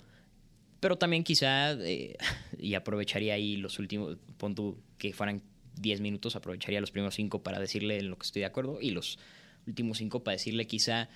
[0.80, 2.16] Pero también quizá, eh,
[2.58, 4.54] y aprovecharía ahí los últimos, pon
[4.98, 5.42] que fueran
[5.76, 8.90] 10 minutos, aprovecharía los primeros 5 para decirle en lo que estoy de acuerdo y
[8.90, 9.18] los
[9.66, 11.08] últimos 5 para decirle quizá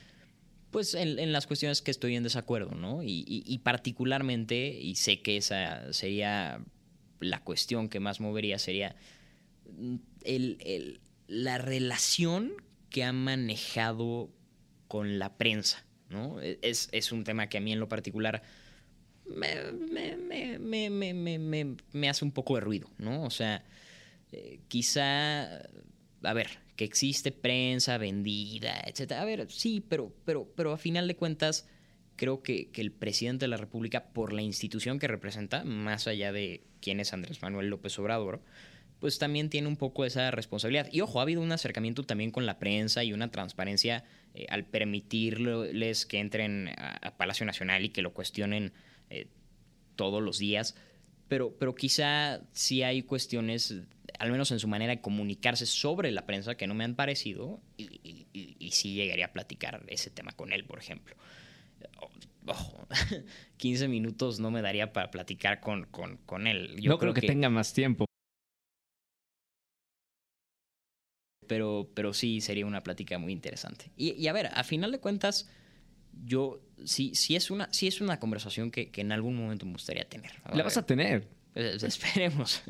[0.70, 3.00] pues en, las cuestiones que estoy en desacuerdo, ¿no?
[3.02, 6.64] Y, particularmente, y sé que esa sería
[7.18, 8.94] la cuestión que más movería, sería
[9.76, 9.96] mm,
[11.26, 12.52] la relación
[12.88, 14.30] que ha manejado
[14.86, 16.40] con la prensa, ¿no?
[16.40, 18.42] E, es, un tema que a mí en lo particular
[19.34, 20.90] me,
[21.92, 23.24] me, hace un poco de ruido, ¿no?
[23.24, 23.64] O sea,
[24.32, 25.62] eh, quizá,
[26.22, 29.12] a ver, que existe prensa vendida, etc.
[29.12, 31.68] A ver, sí, pero, pero, pero a final de cuentas,
[32.16, 36.62] creo que, el presidente de la República, por la institución que representa, más allá de
[36.80, 38.42] quién es Andrés Manuel López Obrador,
[38.98, 40.88] pues también tiene un poco esa responsabilidad.
[40.92, 44.04] Y ojo, ha habido un acercamiento también con la prensa y una transparencia
[44.34, 48.72] eh, al permitirles que entren a, Palacio Nacional y que lo cuestionen
[49.10, 49.28] eh,
[49.96, 50.76] todos los días.
[51.28, 53.84] Pero, pero quizá sí hay cuestiones
[54.18, 57.58] al menos en su manera de comunicarse sobre la prensa, que no me han parecido,
[57.78, 61.16] y, y, sí llegaría a platicar ese tema con él, por ejemplo.
[62.46, 62.86] Ojo,
[63.56, 66.76] 15 minutos no me daría para platicar con, con, él.
[66.80, 68.04] Yo no creo, que, tenga más tiempo.
[71.46, 73.90] Pero, pero sí sería una plática muy interesante.
[73.96, 75.50] Y, a ver, a final de cuentas,
[76.24, 80.04] yo sí, sí, es, una, sí es una conversación que, en algún momento me gustaría
[80.08, 80.32] tener.
[80.52, 81.26] la vas a tener.
[81.54, 82.62] Pues, esperemos.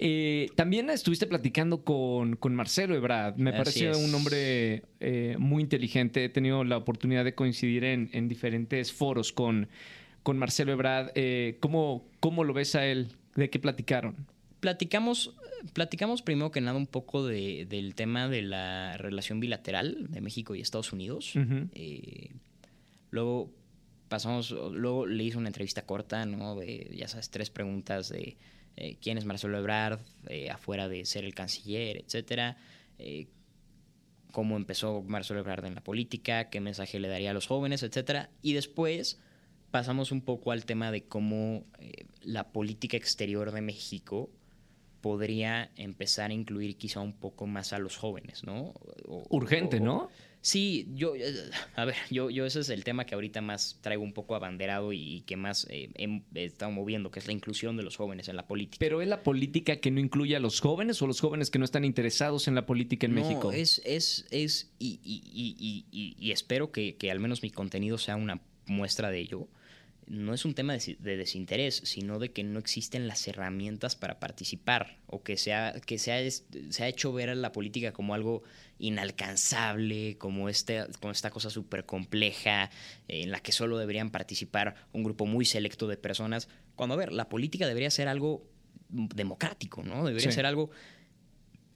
[0.00, 3.36] Eh, también estuviste platicando con, con Marcelo Ebrard.
[3.36, 6.24] Me parece un hombre eh, muy inteligente.
[6.24, 9.68] He tenido la oportunidad de coincidir en, en diferentes foros con,
[10.22, 11.10] con Marcelo Ebrard.
[11.14, 13.08] Eh, ¿cómo, ¿Cómo lo ves a él?
[13.34, 14.14] ¿De qué platicaron?
[14.60, 15.34] Platicamos,
[15.72, 20.54] platicamos primero que nada un poco de, del tema de la relación bilateral de México
[20.54, 21.34] y Estados Unidos.
[23.10, 23.50] Luego
[24.08, 26.56] pasamos, luego le hice una entrevista corta, ¿no?
[26.56, 28.36] De, ya sabes, tres preguntas de
[28.76, 32.56] eh, quién es Marcelo Ebrard, eh, afuera de ser el canciller, etcétera.
[32.98, 33.28] Eh,
[34.32, 38.30] cómo empezó Marcelo Ebrard en la política, qué mensaje le daría a los jóvenes, etcétera.
[38.42, 39.20] Y después
[39.70, 41.64] pasamos un poco al tema de cómo
[42.22, 44.30] la política exterior de México
[45.00, 48.74] podría empezar a incluir quizá un poco más a los jóvenes, ¿no?
[49.28, 50.08] Urgente, ¿no?
[50.40, 51.34] Sí, yo, eh,
[51.74, 54.92] a ver, yo, yo ese es el tema que ahorita más traigo un poco abanderado
[54.92, 58.36] y, que más eh, he, estado moviendo, que es la inclusión de los jóvenes en
[58.36, 58.78] la política.
[58.78, 61.64] ¿Pero es la política que no incluye a los jóvenes o los jóvenes que no
[61.64, 63.52] están interesados en la política en México?
[63.52, 65.00] es, es, es, y,
[65.90, 69.48] y espero que, que al menos mi contenido sea una muestra de ello
[70.08, 74.98] no es un tema de, desinterés, sino de que no existen las herramientas para participar
[75.06, 78.42] o que, sea, que se, ha, se ha hecho ver a la política como algo
[78.78, 82.70] inalcanzable, como, este, como esta cosa súper compleja
[83.06, 86.48] eh, en la que solo deberían participar un grupo muy selecto de personas.
[86.74, 88.46] Cuando, a ver, la política debería ser algo
[88.88, 90.06] democrático, ¿no?
[90.06, 90.70] Debería ser algo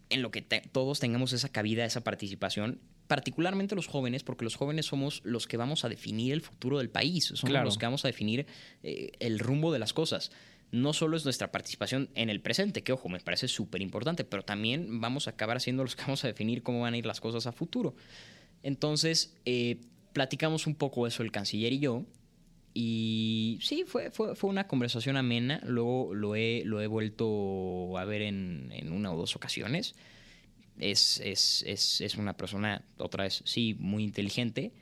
[0.09, 2.81] en lo que todos tengamos esa cabida, esa participación
[3.13, 6.89] particularmente los jóvenes, porque los jóvenes somos los que vamos a definir el futuro del
[6.89, 8.47] país, somos los que vamos a definir
[8.83, 10.33] eh, el rumbo de las cosas.
[10.71, 14.45] No solo es nuestra participación en el presente, que ojo, me parece súper importante, pero
[14.47, 17.21] también vamos a acabar siendo los que vamos a definir cómo van a ir las
[17.21, 17.95] cosas a futuro.
[18.63, 19.77] Entonces, eh,
[20.15, 22.07] platicamos un poco eso el canciller y yo,
[22.73, 25.61] y sí, fue, fue, fue, una conversación amena.
[25.67, 29.97] Luego lo he, lo he vuelto a ver en, en una o dos ocasiones
[30.79, 34.73] es, es, es, es, una persona, otra vez, sí, muy inteligente.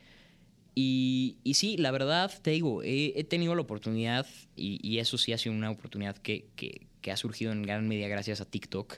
[0.73, 4.25] Y, y sí, la verdad, te digo, he, tenido la oportunidad,
[4.55, 8.07] y, eso sí ha sido una oportunidad que, que, que, ha surgido en gran medida
[8.07, 8.97] gracias a TikTok,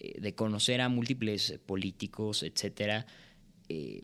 [0.00, 3.06] eh, de conocer a múltiples políticos, etcétera,
[3.68, 4.02] eh,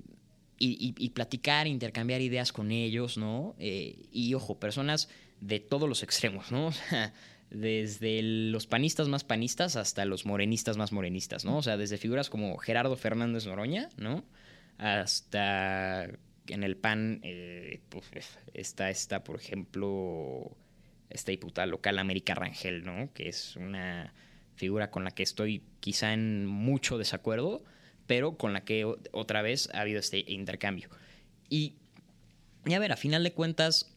[0.62, 3.56] y, y, platicar, intercambiar ideas con ellos, ¿no?
[3.58, 5.08] Eh, y ojo, personas
[5.40, 6.68] de todos los extremos, ¿no?
[6.68, 7.14] O sea,
[7.50, 11.58] desde los panistas más panistas hasta los morenistas más morenistas, ¿no?
[11.58, 14.24] O sea, desde figuras como Gerardo Fernández Noroña, ¿no?
[14.78, 16.08] Hasta
[16.46, 17.80] en el PAN eh,
[18.54, 20.56] está, está, por ejemplo,
[21.10, 23.12] esta diputada local América Rangel, ¿no?
[23.12, 24.14] Que es una
[24.54, 27.64] figura con la que estoy quizá en mucho desacuerdo,
[28.06, 30.88] pero con la que otra vez ha habido este intercambio.
[31.48, 31.74] Y
[32.72, 33.96] a ver, a final de cuentas,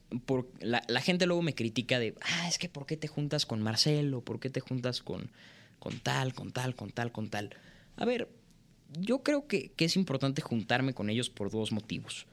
[0.60, 4.22] la, gente luego me critica de, ah, es que ¿por qué te juntas con Marcelo?
[4.22, 5.32] ¿Por qué te juntas con,
[5.80, 7.56] con tal, con tal, con tal, con tal?
[7.96, 8.30] A ver,
[9.00, 12.28] yo creo que, que es importante juntarme con ellos por dos motivos.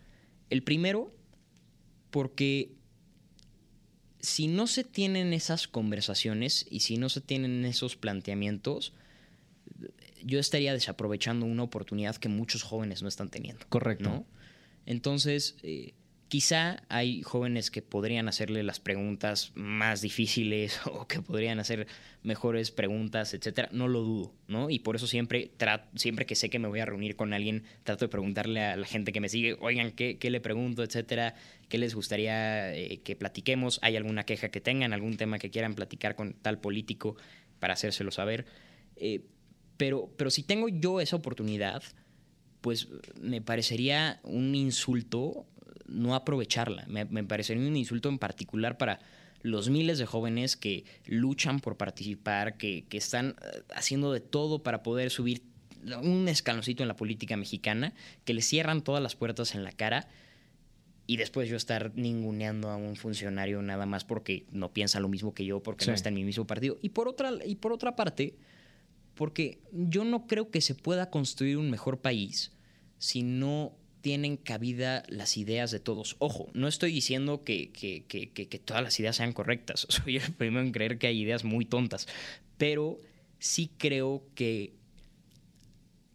[0.51, 1.13] El primero,
[2.11, 2.73] porque
[4.21, 8.93] si no se tienen esas conversaciones y si no se tienen esos planteamientos,
[10.23, 13.65] yo estaría desaprovechando una oportunidad que muchos jóvenes no están teniendo.
[13.69, 14.11] Correcto.
[14.11, 14.27] ¿no?
[14.87, 15.95] Entonces, eh,
[16.31, 21.89] quizá hay jóvenes que podrían hacerle las preguntas más difíciles o que podrían hacer
[22.23, 23.69] mejores preguntas, etcétera.
[23.73, 24.71] No lo dudo, ¿no?
[24.71, 25.51] Y por eso siempre,
[25.97, 28.87] siempre que sé que me voy a reunir con alguien, trato de preguntarle a la
[28.87, 31.35] gente que me sigue, oigan, ¿qué, qué le pregunto, etcétera?
[31.69, 33.81] ¿Qué les gustaría eh, que platiquemos?
[33.83, 34.93] ¿Hay alguna queja que tengan?
[34.93, 37.17] ¿Algún tema que quieran platicar con tal político
[37.59, 38.47] para hacérselo saber?
[38.95, 39.25] Eh,
[39.77, 41.83] pero, pero si tengo yo esa oportunidad,
[42.61, 42.87] pues
[43.21, 45.49] me parecería un insulto
[45.91, 46.87] no aprovecharla.
[46.87, 49.01] Me, parecería un insulto en particular para
[49.43, 54.63] los miles de jóvenes que luchan por participar, que, que, están eh, haciendo de todo
[54.63, 55.43] para poder subir
[56.03, 60.09] un escaloncito en la política mexicana, que le cierran todas las puertas en la cara
[61.11, 65.35] y después yo estar ninguneando a un funcionario nada más porque no piensa lo mismo
[65.35, 66.79] que yo, porque no está en mi mismo partido.
[66.83, 68.37] Y por otra, y por otra parte,
[69.17, 72.53] porque yo no creo que se pueda construir un mejor país
[72.99, 76.17] si no tienen cabida las ideas de todos.
[76.19, 79.87] Ojo, no estoy diciendo que, que, todas las ideas sean correctas.
[79.89, 82.07] Soy el primero en creer que hay ideas muy tontas.
[82.57, 83.01] Pero
[83.39, 84.75] sí creo que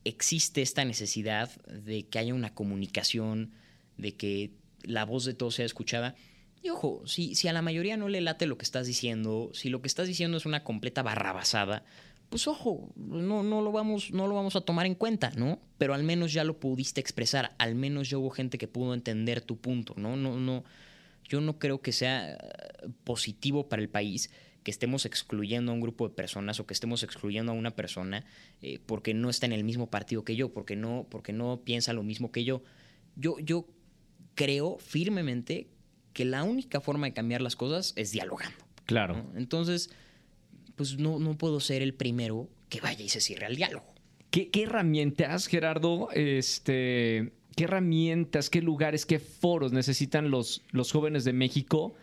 [0.04, 3.52] existe esta necesidad de que haya una comunicación,
[3.98, 4.52] de que
[4.84, 6.16] la voz de todos sea escuchada.
[6.62, 9.70] Y ojo, si, si a la mayoría no le late lo que estás diciendo, si
[9.70, 11.84] lo que estás diciendo es una completa barrabasada,
[12.30, 15.60] pues ojo, no, no, lo vamos, no lo vamos a tomar en cuenta, ¿no?
[15.78, 19.42] Pero al menos ya lo pudiste expresar, al menos ya hubo gente que pudo entender
[19.42, 20.16] tu punto, ¿no?
[20.16, 20.64] No, no,
[21.24, 22.38] yo no creo que sea eh,
[23.04, 24.32] positivo para el país
[24.64, 28.26] que estemos excluyendo a un grupo de personas o que estemos excluyendo a una persona
[28.62, 31.94] eh, porque no está en el mismo partido que yo, porque no, porque no piensa
[31.94, 32.64] lo mismo que yo.
[33.16, 33.68] Yo, yo
[34.34, 35.68] creo firmemente
[36.14, 38.58] que la única forma de cambiar las cosas es dialogando.
[38.86, 39.26] Claro.
[39.36, 39.92] Entonces,
[40.76, 43.96] pues no, no puedo ser el primero que vaya y se cierre al diálogo.
[44.32, 46.10] ¿Qué, herramientas, Gerardo?
[46.12, 51.94] Este, ¿Qué herramientas, qué lugares, qué foros necesitan los, los jóvenes de México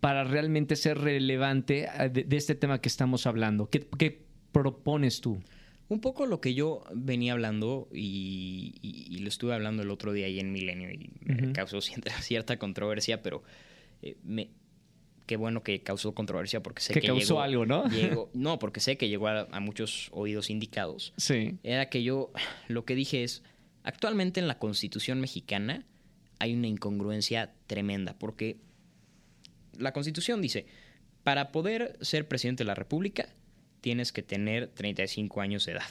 [0.00, 3.68] para realmente ser relevante eh, de, este tema que estamos hablando?
[3.68, 5.42] ¿Qué, propones tú?
[5.88, 10.40] Un poco lo que yo venía hablando y, lo estuve hablando el otro día ahí
[10.40, 11.80] en Milenio y me causó
[12.22, 13.42] cierta controversia, pero
[14.00, 14.48] eh, me,
[15.26, 17.84] qué bueno que causó controversia porque sé que, que causó algo, ¿no?
[18.34, 21.12] no, porque sé que llegó a, muchos oídos indicados.
[21.16, 21.58] Sí.
[21.62, 22.30] Era que yo
[22.68, 23.42] lo que dije es,
[23.82, 25.84] actualmente en la Constitución mexicana
[26.38, 28.58] hay una incongruencia tremenda porque
[29.78, 30.66] la Constitución dice,
[31.22, 33.28] para poder ser presidente de la República
[33.80, 35.88] tienes que tener 35 años de edad.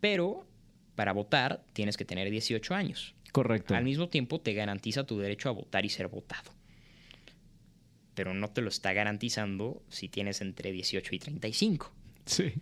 [0.00, 0.46] Pero
[0.94, 3.14] para votar tienes que tener 18 años.
[3.32, 3.74] Correcto.
[3.74, 6.55] Al mismo tiempo te garantiza tu derecho a votar y ser votado
[8.16, 11.92] pero no te lo está garantizando si tienes entre 18 y 35.
[12.24, 12.54] Sí.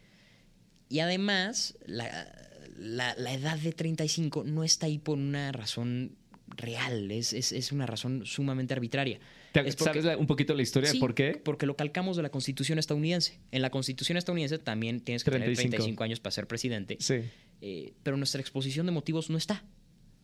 [0.90, 6.16] Y además, la, edad de 35 no está ahí por una razón
[6.48, 9.20] real, es, es, una razón sumamente arbitraria.
[9.52, 11.40] ¿Sabes un poquito la historia de por qué?
[11.42, 13.38] Porque lo calcamos de la Constitución estadounidense.
[13.52, 16.96] En la Constitución estadounidense también tienes que tener 35 años para ser presidente.
[16.98, 17.20] Sí.
[17.61, 19.64] Eh, pero nuestra exposición de motivos no está.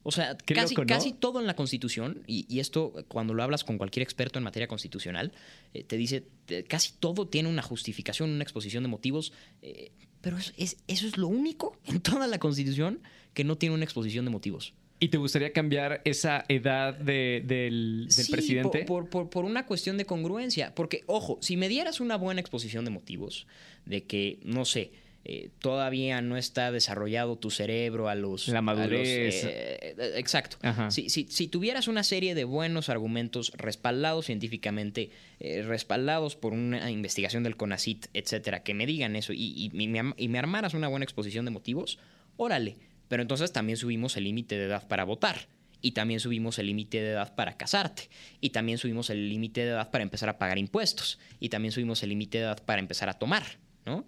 [0.03, 4.03] O sea, casi, casi todo en la Constitución, y, esto cuando lo hablas con cualquier
[4.03, 5.32] experto en materia constitucional,
[5.74, 6.24] eh, te dice,
[6.68, 9.92] casi todo tiene una justificación, una exposición de motivos, eh,
[10.22, 13.01] pero eso es, lo único en toda la Constitución
[13.34, 14.72] que no tiene una exposición de motivos.
[15.03, 18.84] ¿Y te gustaría cambiar esa edad del, del presidente?
[18.84, 20.74] Por, por, por, una cuestión de congruencia.
[20.74, 23.46] Porque, ojo, si me dieras una buena exposición de motivos,
[23.86, 24.92] de que, no sé,
[25.24, 28.48] eh, todavía no está desarrollado tu cerebro a los...
[28.48, 29.44] La madurez.
[29.44, 30.56] Eh, eh, exacto.
[30.88, 37.56] Si, si, tuvieras una serie de buenos argumentos respaldados científicamente, respaldados por una investigación del
[37.56, 41.44] CONACIT, etcétera, que me digan eso y, y, me, y me armaras una buena exposición
[41.44, 41.98] de motivos,
[42.36, 42.76] órale.
[43.08, 45.48] Pero entonces también subimos el límite de edad para votar
[45.82, 48.08] y también subimos el límite de edad para casarte,
[48.40, 52.02] y también subimos el límite de edad para empezar a pagar impuestos, y también subimos
[52.02, 53.44] el límite de edad para empezar a tomar,
[53.86, 54.04] ¿no?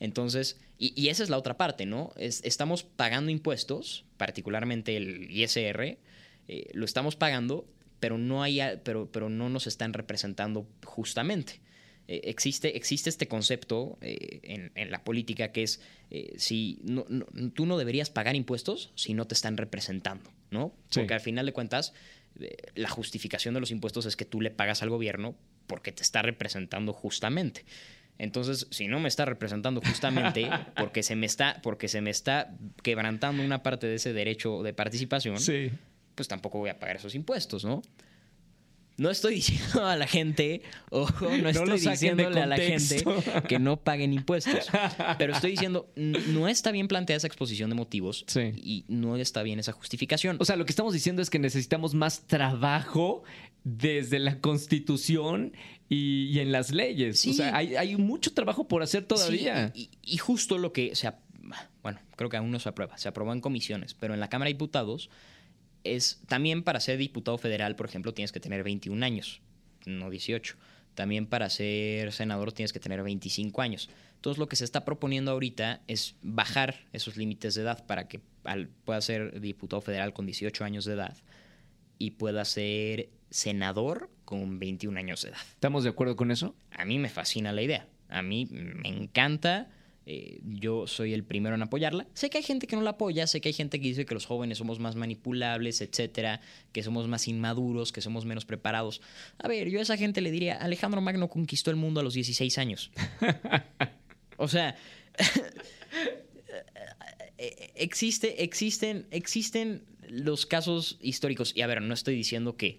[0.00, 2.12] Entonces, y, esa es la otra parte, ¿no?
[2.16, 5.98] estamos pagando impuestos, particularmente el ISR,
[6.48, 7.66] eh, lo estamos pagando,
[8.00, 11.60] pero no, hay, pero, pero no nos están representando justamente.
[12.06, 15.80] Eh, existe, existe este concepto eh, en, la política que es
[16.36, 16.80] si
[17.54, 20.72] tú no deberías pagar impuestos si no te están representando, ¿no?
[20.92, 21.92] Porque al final de cuentas,
[22.74, 25.34] la justificación de los impuestos es que tú le pagas al gobierno
[25.66, 27.64] porque te está representando justamente.
[28.18, 32.54] Entonces, si no me está representando justamente porque se me está, porque se me está
[32.82, 35.36] quebrantando una parte de ese derecho de participación,
[36.14, 37.82] pues tampoco voy a pagar esos impuestos, ¿no?
[38.96, 43.04] No estoy diciendo a la gente, ojo, no estoy diciéndole a la gente
[43.48, 44.68] que no paguen impuestos.
[45.18, 48.52] Pero estoy diciendo, no está bien planteada esa exposición de motivos Sí.
[48.56, 50.36] y no está bien esa justificación.
[50.40, 53.22] O sea, lo que estamos diciendo es que necesitamos más trabajo
[53.64, 55.52] desde la Constitución
[55.88, 57.20] y, y en las leyes.
[57.20, 57.30] Sí.
[57.30, 59.72] O sea, hay, hay mucho trabajo por hacer todavía.
[59.74, 61.10] Sí, y, y justo lo que se...
[61.82, 62.96] Bueno, creo que aún no se aprueba.
[62.96, 65.10] Se aprobó en comisiones, pero en la Cámara de Diputados
[65.84, 66.20] es...
[66.26, 69.40] También para ser diputado federal, por ejemplo, tienes que tener 21 años,
[69.86, 70.56] no 18.
[70.94, 73.90] También para ser senador tienes que tener 25 años.
[74.16, 78.20] Entonces lo que se está proponiendo ahorita es bajar esos límites de edad para que
[78.44, 81.16] al- pueda ser diputado federal con 18 años de edad
[81.98, 85.38] y pueda ser senador con 21 años de edad.
[85.52, 86.54] ¿Estamos de acuerdo con eso?
[86.70, 87.86] A mí me fascina la idea.
[88.08, 89.68] A mí me encanta.
[90.06, 92.06] Eh, yo soy el primero en apoyarla.
[92.14, 94.14] Sé que hay gente que no la apoya, sé que hay gente que dice que
[94.14, 96.40] los jóvenes somos más manipulables, etcétera,
[96.72, 99.00] que somos más inmaduros, que somos menos preparados.
[99.38, 102.14] A ver, yo a esa gente le diría, Alejandro Magno conquistó el mundo a los
[102.14, 102.90] 16 años.
[104.36, 104.76] o sea,
[107.38, 111.52] eh, existe, existen, existen los casos históricos.
[111.56, 112.78] Y a ver, no estoy diciendo que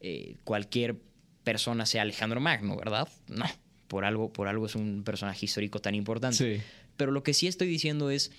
[0.00, 0.96] eh, cualquier
[1.42, 3.08] persona sea Alejandro Magno, ¿verdad?
[3.26, 3.44] No.
[3.90, 6.36] Por algo, por algo es un personaje histórico tan importante.
[6.58, 6.62] Sí.
[6.96, 8.30] Pero lo que sí estoy diciendo es,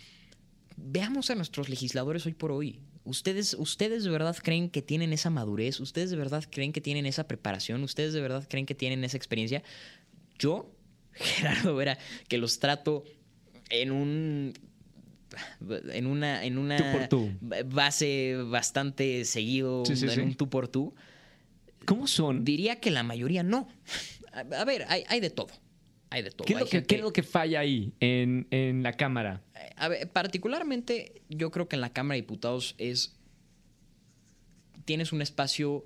[0.78, 2.80] veamos a nuestros legisladores hoy por hoy.
[3.04, 5.82] ¿Ustedes, ¿Ustedes de verdad creen que tienen esa madurez?
[5.82, 7.84] ¿Ustedes de verdad creen que tienen esa preparación?
[7.84, 9.62] ¿Ustedes de verdad creen que tienen esa experiencia?
[10.40, 10.72] Yo,
[11.12, 11.98] Gerardo Vera,
[12.30, 13.04] que los trato
[13.70, 14.54] en un
[15.92, 17.30] en una en una Tú por tú.
[17.66, 20.20] base bastante seguido Sí, sí, en sí.
[20.22, 20.94] un tú por tú
[21.86, 22.46] ¿Cómo son?
[22.46, 23.68] diría que la mayoría no
[24.32, 25.54] a, ver hay, hay de todo
[26.10, 27.94] hay de todo ¿Qué es, Hay lo que, gente- qué es lo que falla ahí
[28.00, 29.42] en, en la Cámara?
[29.76, 33.16] a ver, particularmente yo creo que en la Cámara de Diputados es
[34.86, 35.86] tienes un espacio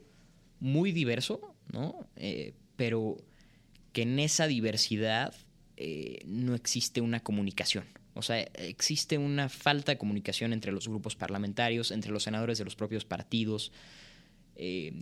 [0.59, 2.07] muy diverso, ¿no?
[2.15, 3.17] Eh, pero
[3.93, 5.33] que en esa diversidad
[5.77, 7.85] eh, no existe una comunicación.
[8.13, 12.63] O sea, existe una falta de comunicación entre los grupos parlamentarios, entre los senadores de
[12.65, 13.71] los propios partidos.
[14.55, 14.93] Eh,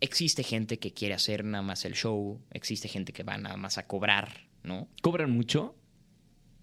[0.00, 3.78] existe gente que quiere hacer nada más el show, existe gente que va nada más
[3.78, 4.88] a cobrar, ¿no?
[5.02, 5.74] ¿Cobran mucho?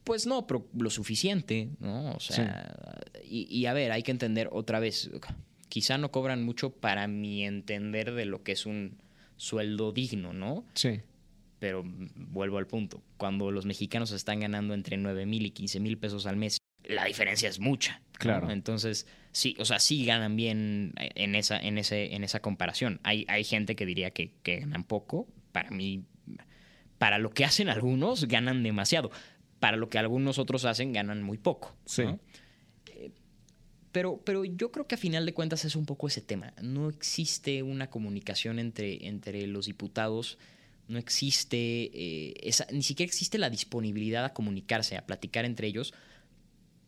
[0.03, 2.11] Pues no, pero lo suficiente, ¿no?
[2.11, 5.09] O sea, y, y a ver, hay que entender otra vez,
[5.69, 8.97] quizá no cobran mucho para mi entender de lo que es un
[9.37, 10.65] sueldo digno, ¿no?
[10.75, 11.01] Sí.
[11.59, 15.97] Pero vuelvo al punto, cuando los mexicanos están ganando entre 9 mil y 15 mil
[15.97, 18.01] pesos al mes, la diferencia es mucha.
[18.13, 18.19] ¿no?
[18.19, 18.51] Claro.
[18.51, 22.99] Entonces, sí, o sea, sí ganan bien en esa, en ese, en esa comparación.
[23.03, 25.27] Hay, hay gente que diría que, que ganan poco.
[25.51, 26.03] Para mí,
[26.97, 29.11] para lo que hacen algunos, ganan demasiado.
[29.59, 31.75] Para lo que algunos otros hacen, ganan muy poco.
[31.85, 32.03] Sí.
[32.03, 32.19] ¿no?
[32.87, 33.11] Eh,
[33.91, 36.53] Pero, pero yo creo que a final de cuentas es un poco ese tema.
[36.61, 40.37] No existe una comunicación entre, entre los diputados,
[40.87, 41.57] no existe,
[41.93, 45.93] eh, esa, ni siquiera existe la disponibilidad a comunicarse, a platicar entre ellos,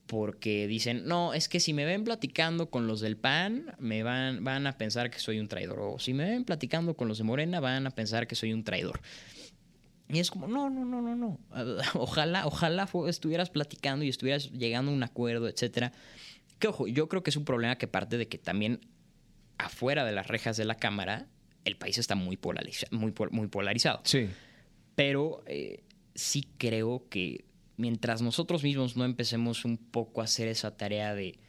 [0.07, 4.43] porque dicen, no, es que si me ven platicando con los del PAN, me van,
[4.43, 5.79] van a pensar que soy un traidor.
[5.81, 8.63] O si me ven platicando con los de Morena, van a pensar que soy un
[8.63, 9.01] traidor.
[10.09, 11.39] Y es como, no, no, no, no, no.
[11.95, 15.91] Ojalá, ojalá estuvieras platicando y estuvieras llegando a un acuerdo, etcétera.
[16.59, 18.79] Que ojo, yo creo que es un problema que parte de que también
[19.57, 21.27] afuera de las rejas de la Cámara,
[21.65, 23.99] el país está muy, polariza- muy, muy polarizado.
[24.05, 24.29] Sí.
[24.95, 25.83] Pero eh,
[26.15, 27.43] sí creo que
[27.77, 31.39] mientras nosotros mismos no empecemos un poco a hacer esa tarea de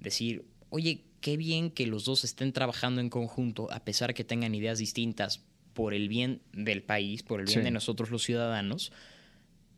[0.00, 4.54] decir, oye, qué bien que los dos estén trabajando en conjunto, a pesar que tengan
[4.54, 7.64] ideas distintas por el bien del país, por el bien Sí.
[7.64, 8.92] de nosotros los ciudadanos,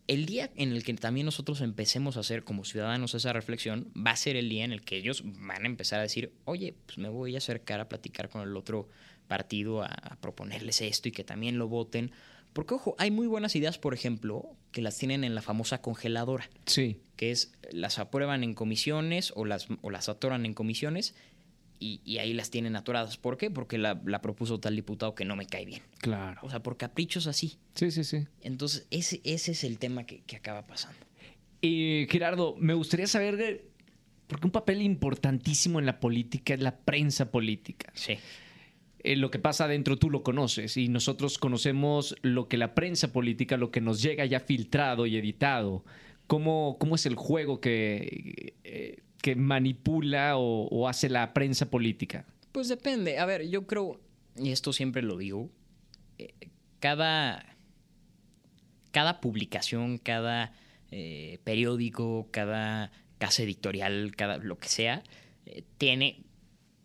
[0.06, 4.10] el día en el que también nosotros empecemos a hacer como ciudadanos esa reflexión, va
[4.10, 6.98] a ser el día en el que ellos van a empezar a decir, oye, pues
[6.98, 8.88] me voy a acercar a platicar con el otro
[9.28, 12.10] partido, a, a proponerles esto y que también lo voten.
[12.54, 16.48] Porque, ojo, hay muy buenas ideas, por ejemplo, que las tienen en la famosa congeladora,
[16.64, 16.96] Sí.
[17.16, 21.14] que es las aprueban en comisiones o las, o las atoran en comisiones
[21.80, 23.16] y, y ahí las tienen atoradas.
[23.18, 23.50] ¿Por qué?
[23.50, 25.82] Porque la, la propuso tal diputado que no me cae bien.
[25.98, 26.40] Claro.
[26.44, 27.58] O sea, por caprichos así.
[27.74, 28.24] Sí, sí, sí.
[28.40, 30.98] Entonces, ese, ese es el tema que, que acaba pasando.
[31.60, 33.64] Y Gerardo, me gustaría saber, de-
[34.28, 37.90] porque un papel importantísimo en la política es la prensa política.
[37.94, 38.16] Sí.
[39.04, 43.12] Eh, lo que pasa adentro tú lo conoces y nosotros conocemos lo que la prensa
[43.12, 45.84] política, lo que nos llega ya filtrado y editado.
[46.26, 52.24] ¿Cómo, cómo es el juego que, eh, que manipula o, hace la prensa política?
[52.50, 53.18] Pues depende.
[53.18, 54.00] A ver, yo creo,
[54.38, 55.50] y esto siempre lo digo,
[56.16, 56.32] eh,
[56.80, 57.44] cada,
[58.90, 60.54] cada publicación, cada
[61.42, 65.02] periódico, cada casa editorial, cada lo que sea,
[65.76, 66.24] tiene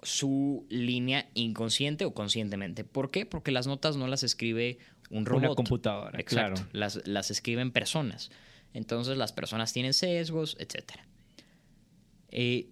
[0.04, 2.84] su línea inconsciente o conscientemente.
[2.84, 3.26] ¿Por qué?
[3.26, 4.80] Porque las notas no las escribe
[5.10, 5.44] un robot.
[5.46, 6.56] Una computadora, Exacto.
[6.56, 6.70] claro.
[6.72, 8.32] Las, las escriben personas.
[8.74, 11.00] Entonces las personas tienen sesgos, etc.
[12.30, 12.70] Eh,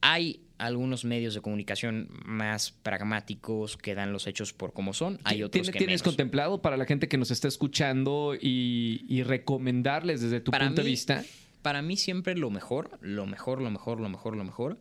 [0.00, 5.18] hay algunos medios de comunicación más pragmáticos que dan los hechos por como son.
[5.24, 6.02] Hay otros ¿Tienes, que tienes menos.
[6.02, 10.82] contemplado para la gente que nos está escuchando y, y recomendarles desde tu Para punto
[10.82, 11.24] de vista?
[11.62, 14.78] Para mí siempre lo mejor, lo mejor, lo mejor, lo mejor, lo mejor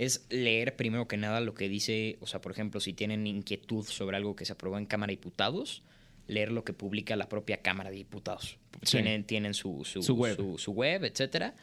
[0.00, 3.84] es leer primero que nada lo que dice, o sea, por ejemplo, si tienen inquietud
[3.84, 5.82] sobre algo que se aprobó en Cámara de Diputados,
[6.26, 8.56] leer lo que publica la propia Cámara de Diputados.
[8.82, 8.92] Sí.
[8.92, 10.36] Tienen, tienen su, su, Su web.
[10.36, 11.54] su, su web, etcétera.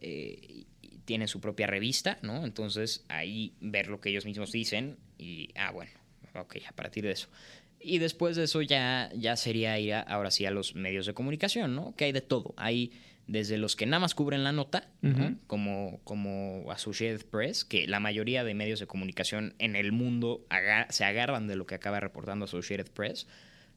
[0.00, 0.66] eh, y-
[1.04, 2.44] tienen su propia revista, ¿no?
[2.44, 5.90] Entonces ahí ver lo que ellos mismos dicen y, ah, bueno,
[6.34, 7.28] ok, a partir de eso.
[7.80, 11.14] Y después de eso ya, ya sería ir a- ahora sí a los medios de
[11.14, 11.94] comunicación, ¿no?
[11.96, 12.52] Que hay de todo.
[12.58, 12.92] Hay
[13.28, 14.90] desde los que nada más cubren la nota,
[15.46, 20.44] como, como Associated Press, que la mayoría de medios de comunicación en el mundo
[20.88, 23.26] se agarran de lo que acaba reportando Associated Press,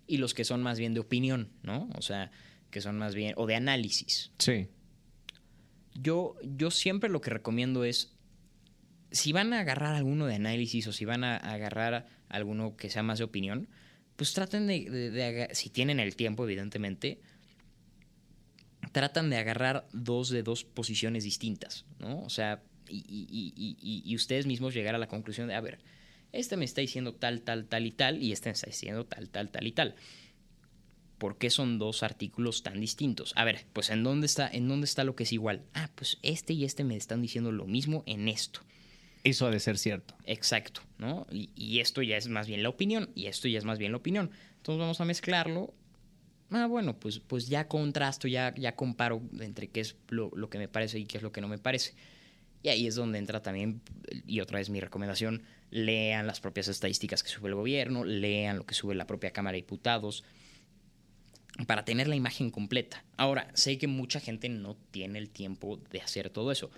[0.07, 1.89] y los que son más bien de opinión, ¿no?
[1.95, 2.31] O sea,
[2.71, 4.31] que son más bien, o de análisis.
[4.39, 4.67] Sí.
[5.93, 8.13] Yo, yo siempre lo que recomiendo es,
[9.11, 13.03] si van a agarrar alguno de análisis o si van a agarrar alguno que sea
[13.03, 13.67] más de opinión,
[14.15, 17.19] pues traten de, de- de si tienen el tiempo, evidentemente,
[18.91, 22.21] tratan de agarrar dos de dos posiciones distintas, ¿no?
[22.23, 25.55] O sea, y, y- y- y- y- y ustedes mismos llegar a la conclusión de,
[25.55, 25.79] a ver,
[26.33, 29.29] este me está diciendo tal, tal, tal y tal, y este me está diciendo tal,
[29.29, 29.95] tal, tal y tal.
[31.17, 33.33] ¿Por qué son dos artículos tan distintos?
[33.35, 35.61] A ver, pues ¿en dónde está, en dónde está lo que es igual?
[35.73, 38.61] Ah, pues este y este me están diciendo lo mismo en esto.
[39.23, 40.15] Eso ha de ser cierto.
[40.25, 41.27] Exacto, ¿no?
[41.31, 43.91] Y, y esto ya es más bien la opinión, y esto ya es más bien
[43.91, 44.31] la opinión.
[44.57, 45.75] Entonces vamos a mezclarlo.
[46.51, 50.57] Ah, bueno, pues, pues ya contrasto, ya, ya comparo entre qué es lo, lo que
[50.57, 51.93] me parece y qué es lo que no me parece.
[52.63, 53.81] Y ahí es donde entra también,
[54.27, 58.65] y otra vez mi recomendación, lean las propias estadísticas que sube el gobierno, lean lo
[58.65, 60.23] que sube la propia Cámara de Diputados,
[61.67, 63.03] para tener la imagen completa.
[63.17, 66.69] Ahora, sé que mucha gente no tiene el tiempo de hacer todo eso.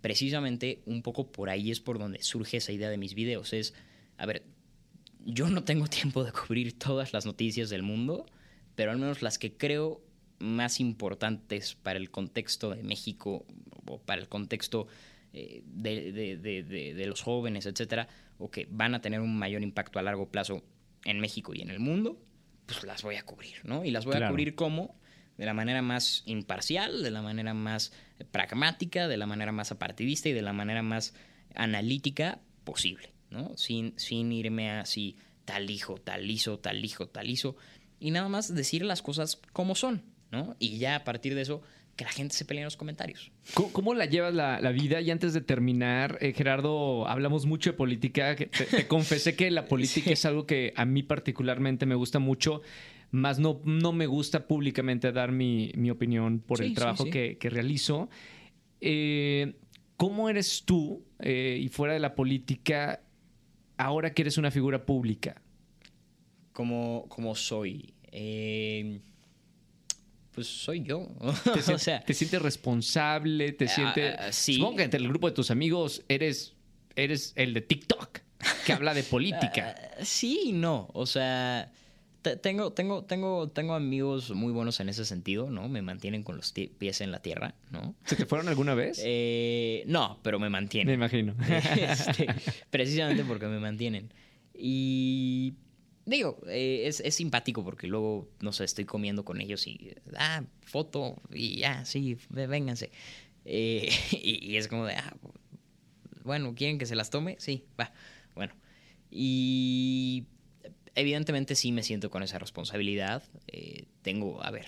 [0.00, 3.52] Precisamente un poco por ahí es por donde surge esa idea de mis videos.
[3.52, 3.74] Es,
[4.18, 4.44] a ver,
[5.24, 8.26] yo no tengo tiempo de cubrir todas las noticias del mundo,
[8.74, 10.00] pero al menos las que creo
[10.38, 13.46] más importantes para el contexto de México
[13.86, 14.86] o para el contexto
[15.32, 18.08] eh, de, de- de- de- de los jóvenes, etcétera,
[18.38, 20.62] o que van a tener un mayor impacto a largo plazo
[21.04, 22.20] en México y en el mundo,
[22.66, 23.84] pues las voy a cubrir, ¿no?
[23.84, 24.96] Y las voy a cubrir como
[25.36, 27.92] de la manera más imparcial, de la manera más
[28.30, 31.14] pragmática, de la manera más apartidista y de la manera más
[31.54, 33.56] analítica posible, ¿no?
[33.56, 37.56] Sin, sin irme así tal hijo, tal hizo, tal hijo, tal hizo,
[38.04, 40.56] y nada más decir las cosas como son, ¿no?
[40.58, 41.62] Y ya a partir de eso,
[41.96, 43.32] que la gente se pelee en los comentarios.
[43.54, 45.00] ¿Cómo, cómo la llevas la, la vida?
[45.00, 48.36] Y antes de terminar, eh, Gerardo, hablamos mucho de política.
[48.36, 52.60] Te, te confesé que la política es algo que a mí particularmente me gusta mucho,
[53.10, 57.04] más no, no me gusta públicamente dar mi, mi opinión por Sí, el sí, trabajo
[57.04, 57.10] sí.
[57.10, 58.10] Que, que realizo.
[58.82, 59.54] Eh,
[59.96, 63.00] ¿Cómo eres tú, eh, y fuera de la política,
[63.78, 65.40] ahora que eres una figura pública?
[66.52, 67.93] Como, como soy.
[68.16, 69.00] Eh,
[70.32, 71.08] pues soy yo.
[71.44, 73.52] ¿Te, o sien- sea, ¿Te sientes responsable?
[73.52, 74.16] ¿Te Ah, sientes...?
[74.18, 74.54] ah, sí.
[74.54, 76.54] Supongo que entre el grupo de tus amigos eres,
[76.96, 78.18] eres el de TikTok,
[78.66, 79.74] que habla de política.
[79.78, 80.88] Ah, sí y no.
[80.92, 81.70] O sea,
[82.22, 85.68] te- tengo, tengo, tengo, tengo amigos muy buenos en ese sentido, ¿no?
[85.68, 87.94] Me mantienen con los pies en la tierra, ¿no?
[88.04, 89.00] ¿Se te fueron alguna vez?
[89.04, 90.94] Eh, no, pero me Me mantienen.
[90.94, 91.34] imagino.
[91.78, 92.26] Este,
[92.70, 94.12] precisamente porque me mantienen.
[94.56, 95.54] Y
[96.06, 100.44] digo, eh, es, es simpático porque luego, no sé, estoy comiendo con ellos y, ah,
[100.62, 102.90] foto, y ya, sí, vénganse.
[103.44, 105.16] Eh, y, es como de, ah,
[106.24, 107.36] bueno, ¿quieren que se las tome?
[107.38, 107.92] Sí, va,
[108.34, 108.54] bueno.
[109.10, 110.24] Y
[110.94, 113.22] evidentemente sí me siento con esa responsabilidad.
[113.46, 114.66] Eh, tengo, a ver,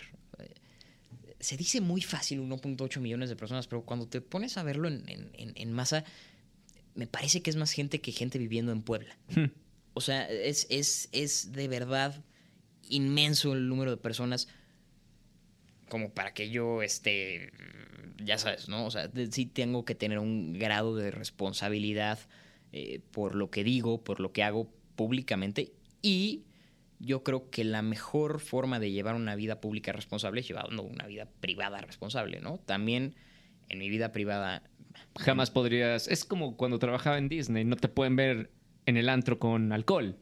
[1.41, 5.05] se dice muy fácil 1.8 millones de personas, pero cuando te pones a verlo en-
[5.09, 6.05] en- en masa,
[6.95, 9.17] me parece que es más gente que gente viviendo en Puebla.
[9.35, 9.47] Hmm.
[9.97, 12.23] O sea, es, es, es de verdad
[12.87, 14.47] inmenso el número de personas
[15.89, 17.51] como para que yo esté,
[18.23, 18.85] ya sabes, ¿no?
[18.85, 22.19] O sea, sí tengo que tener un grado de responsabilidad
[22.73, 26.45] eh, por lo que digo, por lo que hago públicamente y
[26.99, 31.07] yo creo que la mejor forma de llevar una vida pública responsable es llevando una
[31.07, 32.59] vida privada responsable, ¿no?
[32.59, 33.15] También
[33.71, 34.63] en mi vida privada
[35.19, 36.07] Jamás podrías...
[36.07, 38.51] Es como cuando trabajaba en Disney, no te pueden ver
[38.87, 40.17] en el antro con alcohol.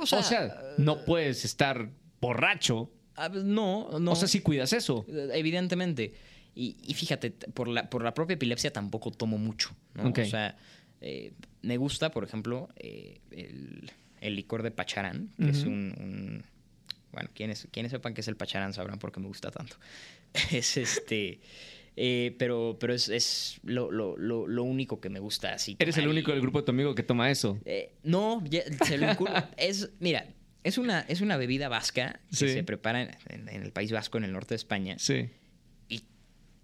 [0.00, 2.90] o O sea, no puedes estar borracho.
[3.16, 4.12] ah, pues, no, no.
[4.12, 5.04] O sea, si cuidas eso.
[5.32, 6.14] Evidentemente.
[6.54, 9.70] Y, y fíjate, por la, por la propia epilepsia tampoco tomo mucho.
[9.96, 10.56] O sea,
[11.02, 11.32] Eh,
[11.62, 16.44] me gusta, por ejemplo, eh, el, el licor de pacharán, que es un-
[17.12, 19.76] Bueno, quienes, quienes sepan qué es el pacharán sabrán por qué me gusta tanto.
[20.52, 21.40] es este...
[22.02, 25.76] eh, pero pero es, es lo, lo- lo- lo único que me gusta así.
[25.78, 27.58] Eres el único y- del grupo de tu amigo que toma eso.
[27.66, 29.06] eh, no, ya- se lo
[29.58, 30.26] es, mira,
[30.64, 32.48] es una, es una bebida vasca que Sí.
[32.48, 35.28] se prepara en, en- en el País Vasco, en el norte de España, Sí.
[35.90, 36.02] y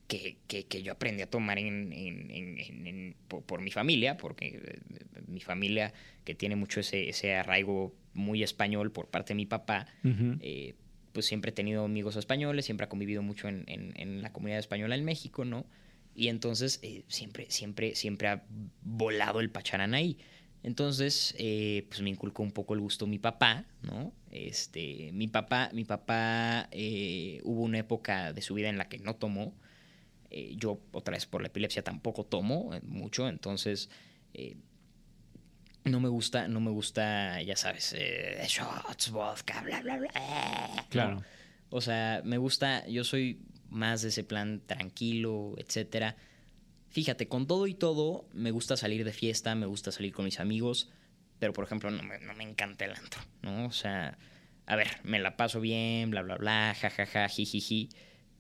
[0.09, 4.79] que, que- que yo aprendí a tomar en, por, por mi familia, porque eh,
[5.27, 5.93] mi familia,
[6.25, 10.39] que tiene mucho ese, ese arraigo muy español por parte de mi papá, Ujú.
[10.41, 10.75] eh,
[11.17, 14.97] pues siempre he tenido amigos españoles, siempre ha convivido mucho en, en- la comunidad española
[14.97, 15.65] en México, ¿no?
[16.15, 18.45] Y entonces eh, siempre, siempre, siempre ha
[18.83, 20.19] volado el pacharán ahí.
[20.63, 24.13] Entonces, eh, pues me inculcó un poco el gusto mi papá, ¿no?
[24.31, 28.99] Este, mi papá, mi papá, eh, hubo una época de su vida en la que
[28.99, 29.55] no tomó.
[30.57, 33.89] Yo, otra vez, por la epilepsia tampoco tomo mucho, entonces
[35.87, 40.87] no me gusta, no me gusta, ya sabes, eh, shots, vodka, bla, bla, bla.
[40.91, 41.23] Claro.
[41.71, 43.41] O sea, me gusta, yo soy
[43.71, 46.17] más de ese plan tranquilo, etcétera.
[46.89, 50.41] Fíjate, con todo y todo, me gusta salir de fiesta, me gusta salir con mis
[50.41, 50.91] amigos,
[51.39, 53.67] pero por ejemplo, no me, no me encanta el antro, ¿no?
[53.67, 54.19] O sea,
[54.67, 57.91] a ver, me la paso bien, bla, bla, bla, jajaja, jijiji,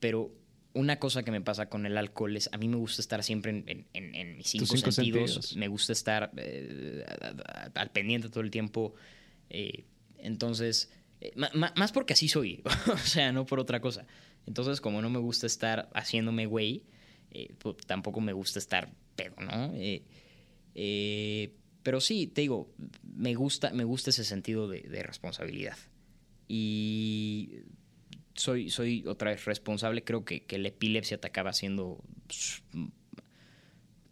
[0.00, 0.32] pero
[0.76, 3.50] una cosa que me pasa con el alcohol es, a mí me gusta estar siempre
[3.50, 5.56] en, en- en- en mis cinco, cinco sentidos, sentidos.
[5.56, 7.04] me gusta estar eh,
[7.74, 8.94] al pendiente todo el tiempo,
[9.50, 9.84] eh,
[10.18, 11.32] entonces, eh,
[11.74, 12.62] más porque así soy,
[12.92, 14.06] o sea, no por otra cosa.
[14.46, 16.82] Entonces, como no me gusta estar haciéndome güey,
[17.58, 19.72] pues, tampoco me gusta estar pedo, ¿no?
[21.82, 22.72] Pero sí, te digo,
[23.14, 25.76] me gusta, me gusta ese sentido de, de responsabilidad.
[26.48, 27.60] Y
[28.36, 30.04] soy, soy otra vez responsable.
[30.04, 32.02] Creo que, que la epilepsia te acaba haciendo.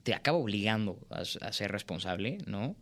[0.02, 2.76] te acaba obligando a, ser responsable, ¿no?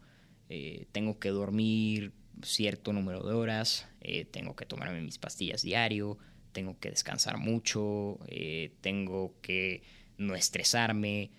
[0.48, 2.12] Eh, tengo que dormir
[2.42, 6.18] cierto número de horas, eh, tengo que tomarme mis pastillas diario,
[6.52, 9.82] tengo que descansar mucho, eh, tengo que
[10.18, 11.30] no estresarme,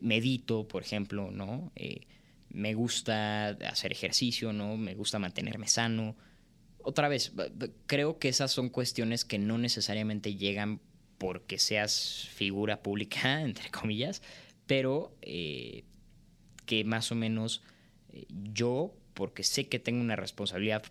[0.00, 1.72] medito, por ejemplo, ¿no?
[2.48, 4.76] Me gusta hacer ejercicio, ¿no?
[4.76, 6.16] Me gusta mantenerme sano.
[6.84, 7.32] Otra vez,
[7.86, 10.80] creo que esas son cuestiones que no necesariamente llegan
[11.18, 14.22] porque seas figura pública, entre comillas,
[14.66, 15.84] pero eh,
[16.66, 17.62] que más o menos
[18.12, 20.82] eh, yo, porque sé que tengo una responsabilidad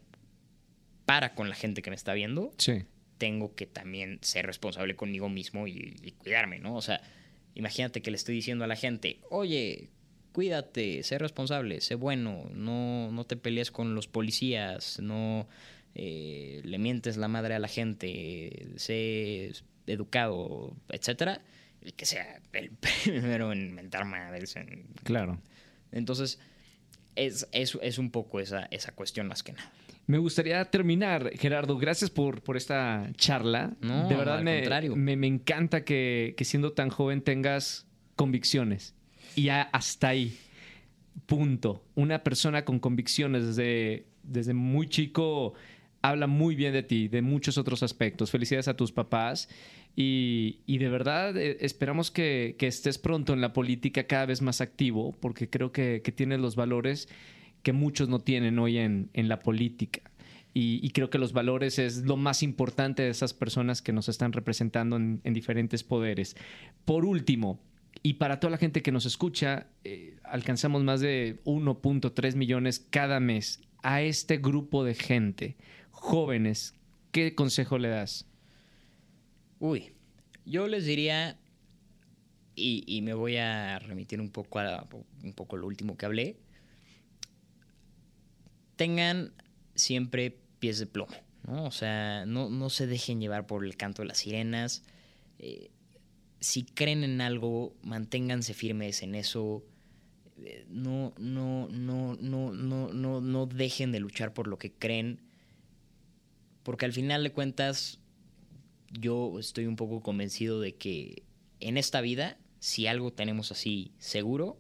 [1.06, 2.84] para con la gente que me está viendo, Sí.
[3.18, 6.76] tengo que también ser responsable conmigo mismo y, y cuidarme, ¿no?
[6.76, 7.02] O sea,
[7.56, 9.90] imagínate que le estoy diciendo a la gente, oye,
[10.32, 15.48] cuídate, sé responsable, sé bueno, no, no te pelees con los policías, no
[15.96, 19.52] eh, le mientes la madre a la gente, sé
[19.88, 21.42] educado, etcétera,
[21.82, 22.72] y que sea el
[23.04, 24.56] primero en mentar madres.
[24.56, 25.40] en- Claro.
[25.92, 26.40] Entonces,
[27.16, 29.72] es, es, es un poco esa, esa cuestión más que nada.
[30.08, 31.78] Me gustaría terminar, Gerardo.
[31.78, 33.74] Gracias por, por esta charla.
[33.82, 34.96] No, de verdad al me, contrario.
[34.96, 37.86] me, me encanta que, que siendo tan joven tengas
[38.16, 38.94] convicciones.
[39.36, 40.38] Y ya hasta ahí.
[41.26, 41.84] Punto.
[41.96, 45.54] Una persona con convicciones desde, desde muy chico
[46.02, 48.32] habla muy bien de ti, de muchos otros aspectos.
[48.32, 49.50] Felicidades a tus papás.
[49.96, 54.42] Y, y de verdad eh, esperamos que, que estés pronto en la política cada vez
[54.42, 57.10] más activo, porque creo que, que tienes los valores
[57.62, 60.02] que muchos no tienen hoy en, en la política.
[60.54, 64.10] Y, y creo que los valores es lo más importante de esas personas que nos
[64.10, 66.36] están representando en, en diferentes poderes.
[66.86, 67.60] Por último,
[68.04, 73.20] y para toda la gente que nos escucha, eh, alcanzamos más de 1.3 millones cada
[73.20, 75.58] mes a este grupo de gente,
[76.02, 76.74] jóvenes.
[77.12, 78.26] ¿Qué consejo le das?
[79.60, 79.94] Uy,
[80.46, 81.40] yo les diría,
[82.56, 84.88] y, y me voy a remitir un poco a
[85.24, 86.38] un poco lo último que hablé,
[88.76, 89.32] tengan
[89.76, 91.14] siempre pies de plomo,
[91.46, 91.66] ¿no?
[91.66, 94.84] O sea, no, no se dejen llevar por el canto de las sirenas.
[95.38, 95.70] Eh,
[96.40, 99.64] si creen en algo, manténganse firmes en eso.
[100.44, 105.20] Eh, No, no, no, no, no, no, no dejen de luchar por lo que creen.
[106.64, 108.00] Porque al final de cuentas,
[108.92, 111.24] yo estoy un poco convencido de que
[111.60, 114.60] en esta vida, si algo tenemos así seguro,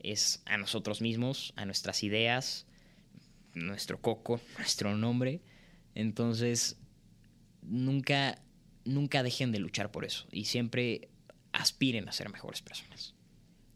[0.00, 2.66] es a nosotros mismos, a nuestras ideas,
[3.54, 5.40] nuestro coco, nuestro nombre.
[5.94, 6.78] Entonces,
[7.62, 8.40] nunca,
[8.84, 11.08] nunca dejen de luchar por eso y siempre
[11.52, 13.14] aspiren a ser mejores personas.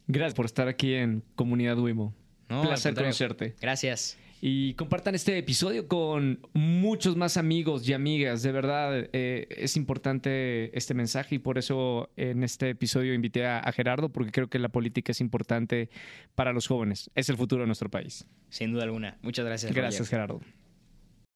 [0.07, 2.15] Gracias por estar aquí en Comunidad Wimo.
[2.49, 3.55] No, Placer conocerte.
[3.61, 4.19] Gracias.
[4.41, 8.43] Y compartan este episodio con muchos más amigos y amigas.
[8.43, 13.59] De verdad, eh, es importante este mensaje y por eso en este episodio invité a,
[13.59, 15.91] a Gerardo, porque creo que la política es importante
[16.35, 17.11] para los jóvenes.
[17.15, 18.27] Es el futuro de nuestro país.
[18.49, 19.19] Sin duda alguna.
[19.23, 19.75] Muchas gracias.
[19.75, 20.11] Gracias, Roger.
[20.11, 20.60] Gerardo.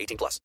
[0.00, 0.40] 18 plus.